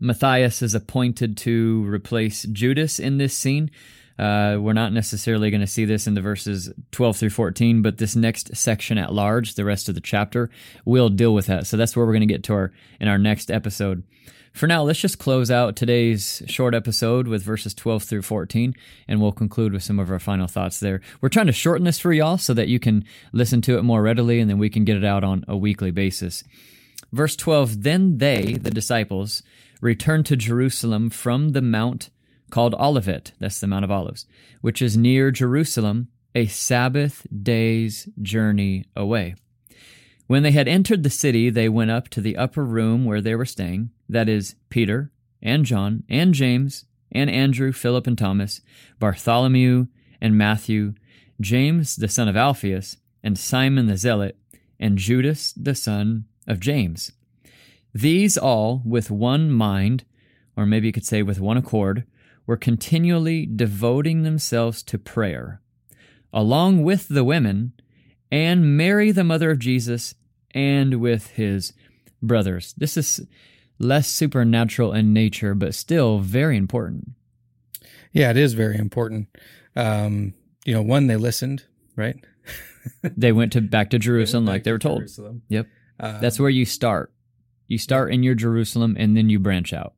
Matthias 0.00 0.60
is 0.60 0.74
appointed 0.74 1.36
to 1.38 1.84
replace 1.86 2.42
Judas 2.44 2.98
in 2.98 3.18
this 3.18 3.32
scene. 3.36 3.70
Uh, 4.18 4.58
we're 4.60 4.72
not 4.72 4.92
necessarily 4.92 5.50
going 5.50 5.60
to 5.60 5.66
see 5.66 5.84
this 5.84 6.06
in 6.06 6.14
the 6.14 6.20
verses 6.20 6.72
12 6.90 7.16
through 7.16 7.30
14, 7.30 7.82
but 7.82 7.98
this 7.98 8.16
next 8.16 8.56
section 8.56 8.98
at 8.98 9.12
large, 9.12 9.54
the 9.54 9.64
rest 9.64 9.88
of 9.88 9.94
the 9.94 10.00
chapter, 10.00 10.50
will 10.84 11.08
deal 11.08 11.32
with 11.32 11.46
that. 11.46 11.66
So 11.66 11.76
that's 11.76 11.96
where 11.96 12.04
we're 12.04 12.12
going 12.12 12.26
to 12.26 12.34
get 12.34 12.42
to 12.44 12.54
our 12.54 12.72
in 13.00 13.08
our 13.08 13.18
next 13.18 13.50
episode. 13.50 14.02
For 14.52 14.66
now, 14.66 14.82
let's 14.82 14.98
just 14.98 15.20
close 15.20 15.52
out 15.52 15.76
today's 15.76 16.42
short 16.46 16.74
episode 16.74 17.28
with 17.28 17.44
verses 17.44 17.74
12 17.74 18.02
through 18.02 18.22
14, 18.22 18.74
and 19.06 19.20
we'll 19.20 19.30
conclude 19.30 19.72
with 19.72 19.84
some 19.84 20.00
of 20.00 20.10
our 20.10 20.18
final 20.18 20.48
thoughts 20.48 20.80
there. 20.80 21.00
We're 21.20 21.28
trying 21.28 21.46
to 21.46 21.52
shorten 21.52 21.84
this 21.84 22.00
for 22.00 22.12
y'all 22.12 22.38
so 22.38 22.54
that 22.54 22.66
you 22.66 22.80
can 22.80 23.04
listen 23.32 23.60
to 23.62 23.78
it 23.78 23.82
more 23.82 24.02
readily, 24.02 24.40
and 24.40 24.50
then 24.50 24.58
we 24.58 24.68
can 24.68 24.84
get 24.84 24.96
it 24.96 25.04
out 25.04 25.22
on 25.22 25.44
a 25.46 25.56
weekly 25.56 25.92
basis. 25.92 26.42
Verse 27.12 27.36
12 27.36 27.84
Then 27.84 28.18
they, 28.18 28.54
the 28.54 28.72
disciples, 28.72 29.44
returned 29.80 30.26
to 30.26 30.36
Jerusalem 30.36 31.08
from 31.10 31.50
the 31.50 31.62
mount 31.62 32.10
called 32.50 32.74
Olivet, 32.74 33.32
that's 33.38 33.60
the 33.60 33.66
Mount 33.66 33.84
of 33.84 33.90
Olives, 33.90 34.26
which 34.60 34.82
is 34.82 34.96
near 34.96 35.30
Jerusalem, 35.30 36.08
a 36.34 36.46
Sabbath 36.46 37.26
day's 37.42 38.08
journey 38.20 38.84
away. 38.94 39.34
When 40.26 40.42
they 40.42 40.50
had 40.50 40.68
entered 40.68 41.02
the 41.02 41.10
city, 41.10 41.48
they 41.48 41.68
went 41.68 41.90
up 41.90 42.08
to 42.10 42.20
the 42.20 42.36
upper 42.36 42.64
room 42.64 43.04
where 43.04 43.20
they 43.20 43.34
were 43.34 43.46
staying, 43.46 43.90
that 44.08 44.28
is, 44.28 44.56
Peter, 44.68 45.10
and 45.42 45.64
John, 45.64 46.04
and 46.08 46.34
James, 46.34 46.84
and 47.10 47.30
Andrew, 47.30 47.72
Philip, 47.72 48.06
and 48.06 48.18
Thomas, 48.18 48.60
Bartholomew, 48.98 49.86
and 50.20 50.36
Matthew, 50.36 50.94
James, 51.40 51.96
the 51.96 52.08
son 52.08 52.28
of 52.28 52.36
Alphaeus, 52.36 52.98
and 53.22 53.38
Simon 53.38 53.86
the 53.86 53.96
Zealot, 53.96 54.36
and 54.78 54.98
Judas, 54.98 55.52
the 55.52 55.74
son 55.74 56.26
of 56.46 56.60
James. 56.60 57.12
These 57.94 58.36
all, 58.36 58.82
with 58.84 59.10
one 59.10 59.50
mind, 59.50 60.04
or 60.56 60.66
maybe 60.66 60.88
you 60.88 60.92
could 60.92 61.06
say 61.06 61.22
with 61.22 61.40
one 61.40 61.56
accord, 61.56 62.04
were 62.48 62.56
continually 62.56 63.44
devoting 63.44 64.22
themselves 64.22 64.82
to 64.82 64.98
prayer, 64.98 65.60
along 66.32 66.82
with 66.82 67.06
the 67.08 67.22
women, 67.22 67.74
and 68.32 68.74
Mary, 68.74 69.10
the 69.10 69.22
mother 69.22 69.50
of 69.50 69.58
Jesus, 69.58 70.14
and 70.52 70.94
with 70.94 71.32
his 71.32 71.74
brothers. 72.22 72.74
This 72.78 72.96
is 72.96 73.20
less 73.78 74.08
supernatural 74.08 74.94
in 74.94 75.12
nature, 75.12 75.54
but 75.54 75.74
still 75.74 76.20
very 76.20 76.56
important. 76.56 77.10
Yeah, 78.12 78.30
it 78.30 78.38
is 78.38 78.54
very 78.54 78.78
important. 78.78 79.28
Um, 79.76 80.32
you 80.64 80.72
know, 80.72 80.82
one, 80.82 81.06
they 81.06 81.16
listened, 81.16 81.64
right? 81.94 82.16
They 83.02 83.32
went 83.32 83.52
to 83.52 83.60
back 83.60 83.90
to 83.90 83.98
Jerusalem 83.98 84.46
Back 84.46 84.52
like 84.52 84.64
they 84.64 84.72
were 84.72 84.78
told. 84.78 85.00
Jerusalem. 85.00 85.42
Yep. 85.50 85.66
Um, 86.00 86.20
That's 86.22 86.40
where 86.40 86.48
you 86.48 86.64
start. 86.64 87.12
You 87.66 87.76
start 87.76 88.14
in 88.14 88.22
your 88.22 88.34
Jerusalem 88.34 88.96
and 88.98 89.14
then 89.14 89.28
you 89.28 89.38
branch 89.38 89.74
out. 89.74 89.92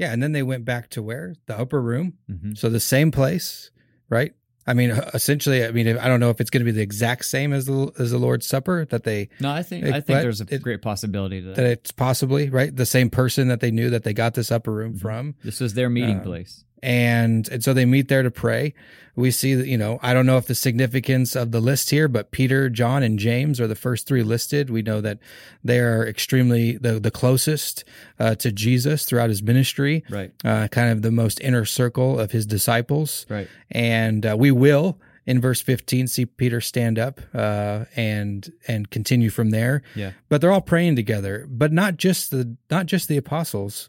Yeah, 0.00 0.12
and 0.12 0.20
then 0.22 0.32
they 0.32 0.42
went 0.42 0.64
back 0.64 0.88
to 0.90 1.02
where 1.02 1.34
the 1.46 1.56
upper 1.56 1.80
room. 1.80 2.14
Mhm. 2.28 2.56
So 2.58 2.68
the 2.70 2.80
same 2.80 3.10
place, 3.12 3.70
right? 4.08 4.32
I 4.66 4.74
mean, 4.74 4.90
essentially, 5.14 5.64
I 5.64 5.70
mean, 5.72 5.88
I 5.96 6.06
don't 6.08 6.20
know 6.20 6.30
if 6.30 6.40
it's 6.40 6.50
going 6.50 6.60
to 6.60 6.64
be 6.64 6.70
the 6.70 6.82
exact 6.82 7.24
same 7.24 7.52
as 7.52 7.66
the 7.66 7.90
as 7.98 8.10
the 8.12 8.18
Lord's 8.18 8.46
Supper 8.46 8.84
that 8.90 9.04
they 9.04 9.28
No, 9.40 9.50
I 9.50 9.62
think 9.62 9.84
It- 9.84 9.94
I 9.94 10.00
think 10.00 10.20
there's 10.20 10.40
a 10.40 10.46
it- 10.48 10.62
great 10.62 10.80
possibility 10.82 11.40
that 11.40 11.56
that. 11.56 11.64
it's 11.66 11.90
possibly 11.90 12.48
right 12.50 12.74
the 12.74 12.86
same 12.86 13.10
person 13.10 13.48
that 13.48 13.60
they 13.60 13.70
knew 13.70 13.90
that 13.90 14.02
they 14.04 14.12
got 14.14 14.34
this 14.34 14.50
upper 14.52 14.72
room 14.72 14.94
Mhm. 14.94 15.00
from, 15.00 15.34
This 15.44 15.60
was 15.60 15.74
their 15.74 15.90
meeting 15.90 16.18
Um, 16.18 16.22
place. 16.24 16.64
And 16.82 17.48
and 17.48 17.62
so 17.64 17.72
they 17.72 17.84
meet 17.84 18.08
there 18.08 18.22
to 18.22 18.30
pray. 18.30 18.74
We 19.16 19.30
see 19.32 19.54
that 19.54 19.66
you 19.66 19.76
know 19.76 19.98
I 20.02 20.14
don't 20.14 20.24
know 20.26 20.38
if 20.38 20.46
the 20.46 20.54
significance 20.54 21.34
of 21.36 21.50
the 21.50 21.60
list 21.60 21.90
here, 21.90 22.08
but 22.08 22.30
Peter, 22.30 22.70
John, 22.70 23.02
and 23.02 23.18
James 23.18 23.60
are 23.60 23.66
the 23.66 23.74
first 23.74 24.06
three 24.06 24.22
listed. 24.22 24.70
We 24.70 24.82
know 24.82 25.00
that 25.00 25.18
they 25.64 25.80
are 25.80 26.06
extremely 26.06 26.76
the 26.78 27.00
the 27.00 27.10
closest 27.10 27.84
uh, 28.18 28.34
to 28.36 28.52
Jesus 28.52 29.04
throughout 29.04 29.28
his 29.28 29.42
ministry, 29.42 30.04
Right. 30.08 30.32
uh, 30.44 30.68
kind 30.68 30.90
of 30.92 31.02
the 31.02 31.10
most 31.10 31.40
inner 31.40 31.64
circle 31.64 32.18
of 32.18 32.30
his 32.30 32.46
disciples. 32.46 33.26
Right. 33.28 33.48
and 33.70 34.24
uh, 34.24 34.36
we 34.38 34.50
will 34.50 34.98
in 35.26 35.40
verse 35.40 35.60
15 35.60 36.08
see 36.08 36.24
peter 36.24 36.60
stand 36.62 36.98
up 36.98 37.20
uh, 37.34 37.84
and 37.94 38.50
and 38.66 38.90
continue 38.90 39.28
from 39.30 39.50
there 39.50 39.82
Yeah. 39.94 40.12
but 40.30 40.40
they're 40.40 40.50
all 40.50 40.62
praying 40.62 40.96
together 40.96 41.46
but 41.48 41.72
not 41.72 41.98
just 41.98 42.30
the 42.30 42.56
not 42.70 42.86
just 42.86 43.06
the 43.08 43.16
apostles 43.18 43.88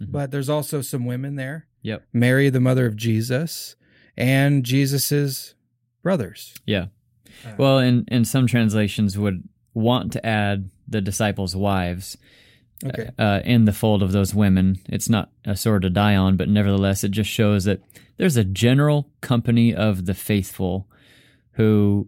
Mhm. 0.00 0.12
but 0.12 0.30
there's 0.30 0.50
also 0.50 0.82
some 0.82 1.06
women 1.06 1.36
there 1.36 1.65
Yep. 1.86 2.06
mary 2.12 2.50
the 2.50 2.60
mother 2.60 2.86
of 2.86 2.96
jesus 2.96 3.76
and 4.16 4.64
jesus's 4.64 5.54
brothers 6.02 6.54
Yeah. 6.66 6.86
Uh, 7.44 7.54
Well, 7.58 7.78
and 7.78 8.08
and 8.08 8.26
some 8.26 8.46
translations 8.46 9.18
would 9.18 9.48
want 9.74 10.12
to 10.12 10.24
add 10.24 10.70
the 10.88 11.00
disciples' 11.00 11.54
wives 11.54 12.16
okay 12.84 13.10
uh, 13.18 13.40
in 13.44 13.64
the 13.64 13.72
fold 13.72 14.02
of 14.02 14.12
those 14.12 14.34
women. 14.34 14.78
It's 14.88 15.08
not 15.08 15.30
a 15.44 15.56
sword 15.56 15.82
to 15.82 15.90
die 15.90 16.16
on, 16.16 16.36
but 16.36 16.48
nevertheless, 16.48 17.04
it 17.04 17.10
just 17.10 17.30
shows 17.30 17.64
that 17.64 17.80
there's 18.16 18.36
a 18.36 18.44
general 18.44 19.10
company 19.20 19.74
of 19.74 20.06
the 20.06 20.14
faithful 20.14 20.88
who 21.52 22.06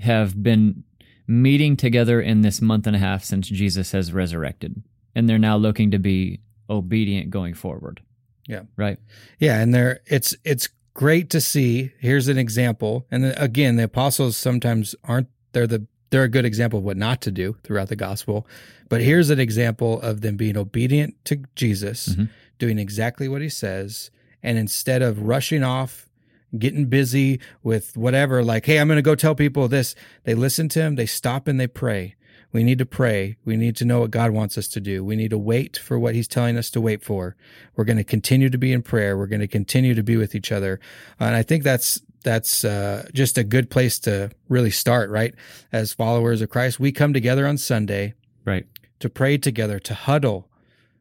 have 0.00 0.42
been 0.42 0.84
meeting 1.26 1.76
together 1.76 2.20
in 2.20 2.42
this 2.42 2.60
month 2.60 2.86
and 2.86 2.96
a 2.96 2.98
half 2.98 3.22
since 3.24 3.48
Jesus 3.48 3.92
has 3.92 4.12
resurrected, 4.12 4.82
and 5.14 5.28
they're 5.28 5.38
now 5.38 5.56
looking 5.56 5.90
to 5.92 5.98
be 5.98 6.40
obedient 6.68 7.30
going 7.30 7.54
forward. 7.54 8.00
Yeah. 8.46 8.62
Right. 8.76 8.98
Yeah, 9.38 9.60
and 9.60 9.74
there 9.74 10.00
it's 10.06 10.34
it's 10.44 10.68
great 10.94 11.30
to 11.30 11.40
see. 11.40 11.92
Here's 11.98 12.28
an 12.28 12.38
example, 12.38 13.06
and 13.10 13.24
then, 13.24 13.34
again, 13.36 13.76
the 13.76 13.84
apostles 13.84 14.36
sometimes 14.36 14.94
aren't 15.04 15.28
they're 15.52 15.66
the 15.66 15.86
they're 16.10 16.24
a 16.24 16.28
good 16.28 16.44
example 16.44 16.78
of 16.80 16.84
what 16.84 16.96
not 16.96 17.22
to 17.22 17.30
do 17.30 17.56
throughout 17.64 17.88
the 17.88 17.96
gospel. 17.96 18.46
But 18.90 19.00
here's 19.00 19.30
an 19.30 19.40
example 19.40 20.00
of 20.02 20.20
them 20.20 20.36
being 20.36 20.58
obedient 20.58 21.14
to 21.24 21.42
Jesus, 21.56 22.10
Mhm. 22.10 22.28
doing 22.58 22.78
exactly 22.78 23.28
what 23.28 23.40
he 23.40 23.48
says, 23.48 24.10
and 24.42 24.58
instead 24.58 25.00
of 25.00 25.22
rushing 25.22 25.62
off, 25.62 26.10
getting 26.58 26.84
busy 26.86 27.40
with 27.62 27.96
whatever, 27.96 28.44
like, 28.44 28.66
hey, 28.66 28.78
I'm 28.78 28.88
going 28.88 28.98
to 28.98 29.02
go 29.02 29.14
tell 29.14 29.34
people 29.34 29.68
this, 29.68 29.94
they 30.24 30.34
listen 30.34 30.68
to 30.70 30.82
him, 30.82 30.96
they 30.96 31.06
stop 31.06 31.48
and 31.48 31.58
they 31.58 31.66
pray. 31.66 32.14
We 32.52 32.62
need 32.64 32.78
to 32.78 32.86
pray. 32.86 33.36
We 33.44 33.56
need 33.56 33.76
to 33.76 33.84
know 33.84 34.00
what 34.00 34.10
God 34.10 34.30
wants 34.30 34.58
us 34.58 34.68
to 34.68 34.80
do. 34.80 35.02
We 35.04 35.16
need 35.16 35.30
to 35.30 35.38
wait 35.38 35.76
for 35.78 35.98
what 35.98 36.14
He's 36.14 36.28
telling 36.28 36.56
us 36.58 36.68
to 36.70 36.80
wait 36.80 37.02
for. 37.02 37.34
We're 37.76 37.84
going 37.84 37.96
to 37.96 38.04
continue 38.04 38.50
to 38.50 38.58
be 38.58 38.72
in 38.72 38.82
prayer. 38.82 39.16
We're 39.16 39.26
going 39.26 39.40
to 39.40 39.48
continue 39.48 39.94
to 39.94 40.02
be 40.02 40.16
with 40.16 40.34
each 40.34 40.52
other. 40.52 40.78
And 41.18 41.34
I 41.34 41.42
think 41.42 41.62
that's 41.64 42.00
that's 42.24 42.64
uh, 42.64 43.08
just 43.12 43.36
a 43.38 43.42
good 43.42 43.68
place 43.68 43.98
to 44.00 44.30
really 44.48 44.70
start, 44.70 45.10
right? 45.10 45.34
As 45.72 45.92
followers 45.92 46.40
of 46.40 46.50
Christ, 46.50 46.78
we 46.78 46.92
come 46.92 47.12
together 47.12 47.46
on 47.46 47.58
Sunday 47.58 48.14
Right. 48.44 48.64
to 49.00 49.08
pray 49.10 49.38
together, 49.38 49.78
to 49.80 49.94
huddle 49.94 50.48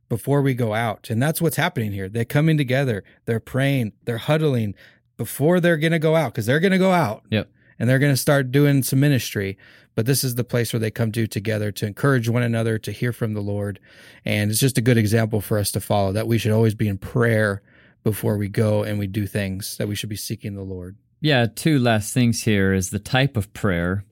before 0.10 0.42
we 0.42 0.54
go 0.56 0.74
out. 0.74 1.10
And 1.12 1.22
that's 1.22 1.40
what's 1.42 1.58
happening 1.58 1.92
here. 1.92 2.10
They're 2.10 2.26
coming 2.26 2.58
together, 2.58 3.04
they're 3.26 3.40
praying, 3.40 3.94
they're 4.06 4.18
huddling 4.18 4.74
before 5.18 5.60
they're 5.60 5.78
going 5.78 5.92
to 5.92 6.00
go 6.00 6.16
out 6.16 6.34
because 6.34 6.48
they're 6.48 6.60
going 6.60 6.72
to 6.72 6.80
go 6.80 6.92
out 6.92 7.24
Yep. 7.30 7.48
And 7.82 7.90
they're 7.90 7.98
going 7.98 8.14
to 8.14 8.18
start 8.18 8.52
doing 8.52 8.84
some 8.84 9.00
ministry. 9.00 9.58
But 9.96 10.06
this 10.06 10.24
is 10.24 10.36
the 10.36 10.44
place 10.44 10.72
where 10.72 10.80
they 10.80 10.92
come 10.92 11.12
to 11.14 11.26
together 11.26 11.72
to 11.72 11.88
encourage 11.88 12.30
one 12.30 12.44
another, 12.44 12.78
to 12.78 12.92
hear 12.92 13.12
from 13.12 13.34
the 13.34 13.42
Lord. 13.42 13.80
And 14.24 14.52
it's 14.52 14.60
just 14.60 14.78
a 14.78 14.82
good 14.82 15.00
example 15.00 15.42
for 15.42 15.58
us 15.58 15.72
to 15.72 15.80
follow 15.80 16.14
that 16.14 16.28
we 16.28 16.38
should 16.38 16.52
always 16.52 16.76
be 16.76 16.88
in 16.88 17.00
prayer 17.00 17.64
before 18.04 18.38
we 18.38 18.50
go 18.50 18.84
and 18.84 19.00
we 19.00 19.08
do 19.08 19.26
things, 19.26 19.78
that 19.78 19.88
we 19.88 19.96
should 19.96 20.10
be 20.10 20.16
seeking 20.16 20.54
the 20.54 20.62
Lord. 20.62 20.96
Yeah, 21.22 21.48
two 21.48 21.80
last 21.80 22.14
things 22.14 22.44
here 22.44 22.72
is 22.72 22.92
the 22.92 23.00
type 23.00 23.36
of 23.36 23.52
prayer. 23.52 24.06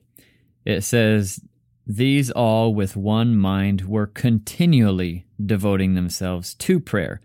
It 0.64 0.82
says, 0.82 1.38
These 1.86 2.32
all 2.32 2.74
with 2.74 2.96
one 2.96 3.36
mind 3.36 3.82
were 3.82 4.08
continually 4.08 5.26
devoting 5.46 5.94
themselves 5.94 6.54
to 6.54 6.80
prayer. 6.80 7.20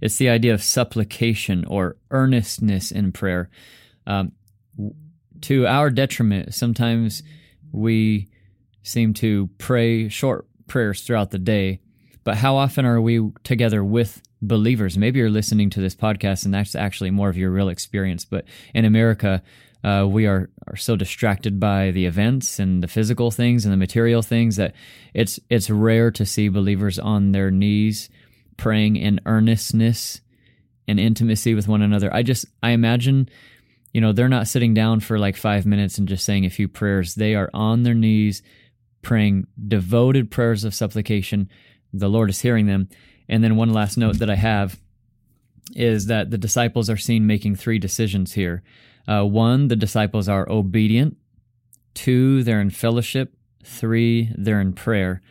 It's 0.00 0.16
the 0.16 0.28
idea 0.28 0.54
of 0.54 0.62
supplication 0.62 1.64
or 1.64 1.96
earnestness 2.12 2.92
in 2.92 3.10
prayer. 3.10 3.50
Um, 4.06 4.30
to 5.42 5.66
our 5.66 5.90
detriment, 5.90 6.54
sometimes 6.54 7.22
we 7.72 8.28
seem 8.82 9.14
to 9.14 9.48
pray 9.58 10.08
short 10.08 10.46
prayers 10.66 11.02
throughout 11.02 11.30
the 11.30 11.38
day, 11.38 11.80
but 12.24 12.36
how 12.36 12.56
often 12.56 12.84
are 12.84 13.00
we 13.00 13.30
together 13.44 13.82
with 13.84 14.22
believers? 14.40 14.96
Maybe 14.98 15.18
you're 15.18 15.30
listening 15.30 15.70
to 15.70 15.80
this 15.80 15.94
podcast 15.94 16.44
and 16.44 16.54
that's 16.54 16.74
actually 16.74 17.10
more 17.10 17.28
of 17.28 17.36
your 17.36 17.50
real 17.50 17.68
experience, 17.68 18.24
but 18.24 18.44
in 18.74 18.84
America, 18.84 19.42
uh, 19.84 20.06
we 20.08 20.26
are, 20.26 20.50
are 20.66 20.76
so 20.76 20.96
distracted 20.96 21.60
by 21.60 21.90
the 21.92 22.06
events 22.06 22.58
and 22.58 22.82
the 22.82 22.88
physical 22.88 23.30
things 23.30 23.64
and 23.64 23.72
the 23.72 23.76
material 23.76 24.22
things 24.22 24.56
that 24.56 24.74
it's 25.14 25.38
it's 25.48 25.70
rare 25.70 26.10
to 26.10 26.26
see 26.26 26.48
believers 26.48 26.98
on 26.98 27.30
their 27.30 27.50
knees 27.50 28.10
praying 28.56 28.96
in 28.96 29.20
earnestness 29.24 30.20
and 30.88 30.98
intimacy 30.98 31.54
with 31.54 31.68
one 31.68 31.82
another. 31.82 32.12
I 32.12 32.22
just 32.22 32.46
I 32.62 32.70
imagine 32.70 33.28
you 33.92 34.00
know 34.00 34.12
they're 34.12 34.28
not 34.28 34.48
sitting 34.48 34.74
down 34.74 35.00
for 35.00 35.18
like 35.18 35.36
5 35.36 35.66
minutes 35.66 35.98
and 35.98 36.08
just 36.08 36.24
saying 36.24 36.44
a 36.44 36.50
few 36.50 36.68
prayers. 36.68 37.14
They 37.14 37.34
are 37.34 37.50
on 37.54 37.82
their 37.82 37.94
knees 37.94 38.42
praying 39.02 39.46
devoted 39.66 40.30
prayers 40.30 40.64
of 40.64 40.74
supplication. 40.74 41.48
The 41.92 42.08
Lord 42.08 42.30
is 42.30 42.40
hearing 42.40 42.66
them. 42.66 42.88
And 43.28 43.42
then 43.44 43.56
one 43.56 43.72
last 43.72 43.96
note 43.96 44.18
that 44.18 44.30
I 44.30 44.34
have 44.36 44.78
is 45.74 46.06
that 46.06 46.30
the 46.30 46.38
disciples 46.38 46.88
are 46.88 46.96
seen 46.96 47.26
making 47.26 47.56
three 47.56 47.78
decisions 47.78 48.32
here. 48.32 48.62
Uh, 49.06 49.24
one, 49.24 49.68
the 49.68 49.76
disciples 49.76 50.28
are 50.28 50.48
obedient. 50.48 51.16
Two, 51.94 52.42
they're 52.42 52.60
in 52.60 52.70
fellowship. 52.70 53.34
Three, 53.64 54.32
they're 54.36 54.60
in 54.60 54.72
prayer. 54.72 55.22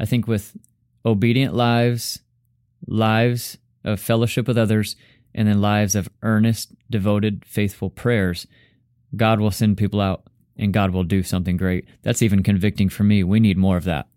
I 0.00 0.04
think 0.04 0.26
with 0.26 0.56
obedient 1.04 1.54
lives, 1.54 2.20
lives 2.86 3.58
of 3.84 4.00
fellowship 4.00 4.46
with 4.46 4.58
others, 4.58 4.96
and 5.34 5.48
then 5.48 5.60
lives 5.60 5.94
of 5.94 6.08
earnest, 6.22 6.72
devoted, 6.90 7.44
faithful 7.46 7.90
prayers, 7.90 8.46
God 9.16 9.40
will 9.40 9.50
send 9.50 9.76
people 9.76 10.00
out 10.00 10.24
and 10.56 10.72
God 10.72 10.90
will 10.90 11.04
do 11.04 11.22
something 11.22 11.56
great. 11.56 11.86
That's 12.02 12.22
even 12.22 12.42
convicting 12.42 12.88
for 12.88 13.04
me. 13.04 13.22
We 13.22 13.40
need 13.40 13.56
more 13.56 13.76
of 13.76 13.84
that. 13.84 14.08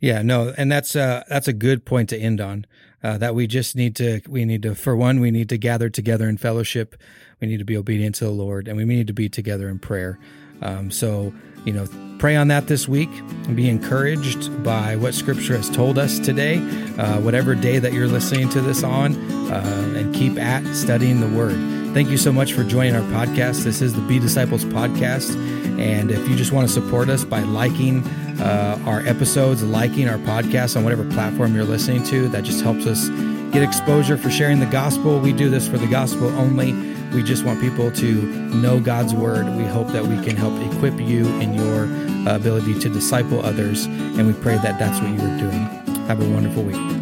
Yeah, 0.00 0.22
no, 0.22 0.52
and 0.56 0.70
that's 0.72 0.96
uh 0.96 1.22
that's 1.28 1.46
a 1.46 1.52
good 1.52 1.84
point 1.84 2.08
to 2.08 2.18
end 2.18 2.40
on. 2.40 2.66
Uh, 3.04 3.18
that 3.18 3.34
we 3.34 3.46
just 3.46 3.76
need 3.76 3.96
to 3.96 4.20
we 4.28 4.44
need 4.44 4.62
to 4.62 4.74
for 4.74 4.96
one 4.96 5.20
we 5.20 5.30
need 5.30 5.48
to 5.48 5.58
gather 5.58 5.88
together 5.88 6.28
in 6.28 6.36
fellowship. 6.36 6.96
We 7.40 7.46
need 7.46 7.58
to 7.58 7.64
be 7.64 7.76
obedient 7.76 8.16
to 8.16 8.24
the 8.24 8.30
Lord, 8.30 8.66
and 8.66 8.76
we 8.76 8.84
need 8.84 9.06
to 9.06 9.12
be 9.12 9.28
together 9.28 9.68
in 9.68 9.78
prayer. 9.78 10.18
Um, 10.60 10.90
so 10.90 11.32
you 11.64 11.72
know, 11.72 11.86
pray 12.18 12.36
on 12.36 12.48
that 12.48 12.66
this 12.66 12.86
week 12.86 13.10
and 13.46 13.56
be 13.56 13.68
encouraged 13.68 14.62
by 14.62 14.96
what 14.96 15.14
Scripture 15.14 15.56
has 15.56 15.68
told 15.70 15.98
us 15.98 16.18
today. 16.18 16.58
Uh, 16.98 17.20
whatever 17.20 17.54
day 17.54 17.78
that 17.78 17.92
you're 17.92 18.06
listening 18.06 18.48
to 18.50 18.60
this 18.60 18.82
on, 18.82 19.14
uh, 19.50 19.94
and 19.96 20.14
keep 20.14 20.38
at 20.38 20.64
studying 20.74 21.20
the 21.20 21.36
Word. 21.36 21.56
Thank 21.94 22.10
you 22.10 22.16
so 22.16 22.32
much 22.32 22.52
for 22.52 22.64
joining 22.64 22.94
our 22.94 23.02
podcast. 23.10 23.64
This 23.64 23.82
is 23.82 23.94
the 23.94 24.00
Be 24.02 24.18
Disciples 24.18 24.64
podcast. 24.64 25.34
And 25.78 26.10
if 26.10 26.28
you 26.28 26.36
just 26.36 26.52
want 26.52 26.68
to 26.68 26.72
support 26.72 27.08
us 27.08 27.24
by 27.24 27.40
liking 27.40 28.06
uh, 28.40 28.80
our 28.86 29.00
episodes, 29.00 29.62
liking 29.62 30.08
our 30.08 30.18
podcast 30.18 30.76
on 30.76 30.84
whatever 30.84 31.04
platform 31.10 31.54
you're 31.54 31.64
listening 31.64 32.02
to, 32.04 32.28
that 32.28 32.44
just 32.44 32.62
helps 32.62 32.86
us 32.86 33.08
get 33.52 33.62
exposure 33.62 34.16
for 34.16 34.30
sharing 34.30 34.60
the 34.60 34.66
gospel. 34.66 35.18
We 35.18 35.32
do 35.32 35.50
this 35.50 35.68
for 35.68 35.76
the 35.76 35.86
gospel 35.86 36.28
only. 36.38 36.91
We 37.14 37.22
just 37.22 37.44
want 37.44 37.60
people 37.60 37.90
to 37.92 38.22
know 38.54 38.80
God's 38.80 39.14
word. 39.14 39.46
We 39.56 39.64
hope 39.64 39.88
that 39.88 40.04
we 40.04 40.16
can 40.24 40.36
help 40.36 40.58
equip 40.72 40.98
you 40.98 41.26
in 41.40 41.52
your 41.52 41.84
ability 42.26 42.78
to 42.80 42.88
disciple 42.88 43.44
others. 43.44 43.84
And 43.86 44.26
we 44.26 44.32
pray 44.32 44.56
that 44.56 44.78
that's 44.78 44.98
what 45.00 45.10
you 45.10 45.20
are 45.20 45.38
doing. 45.38 46.06
Have 46.06 46.22
a 46.22 46.28
wonderful 46.30 46.62
week. 46.62 47.01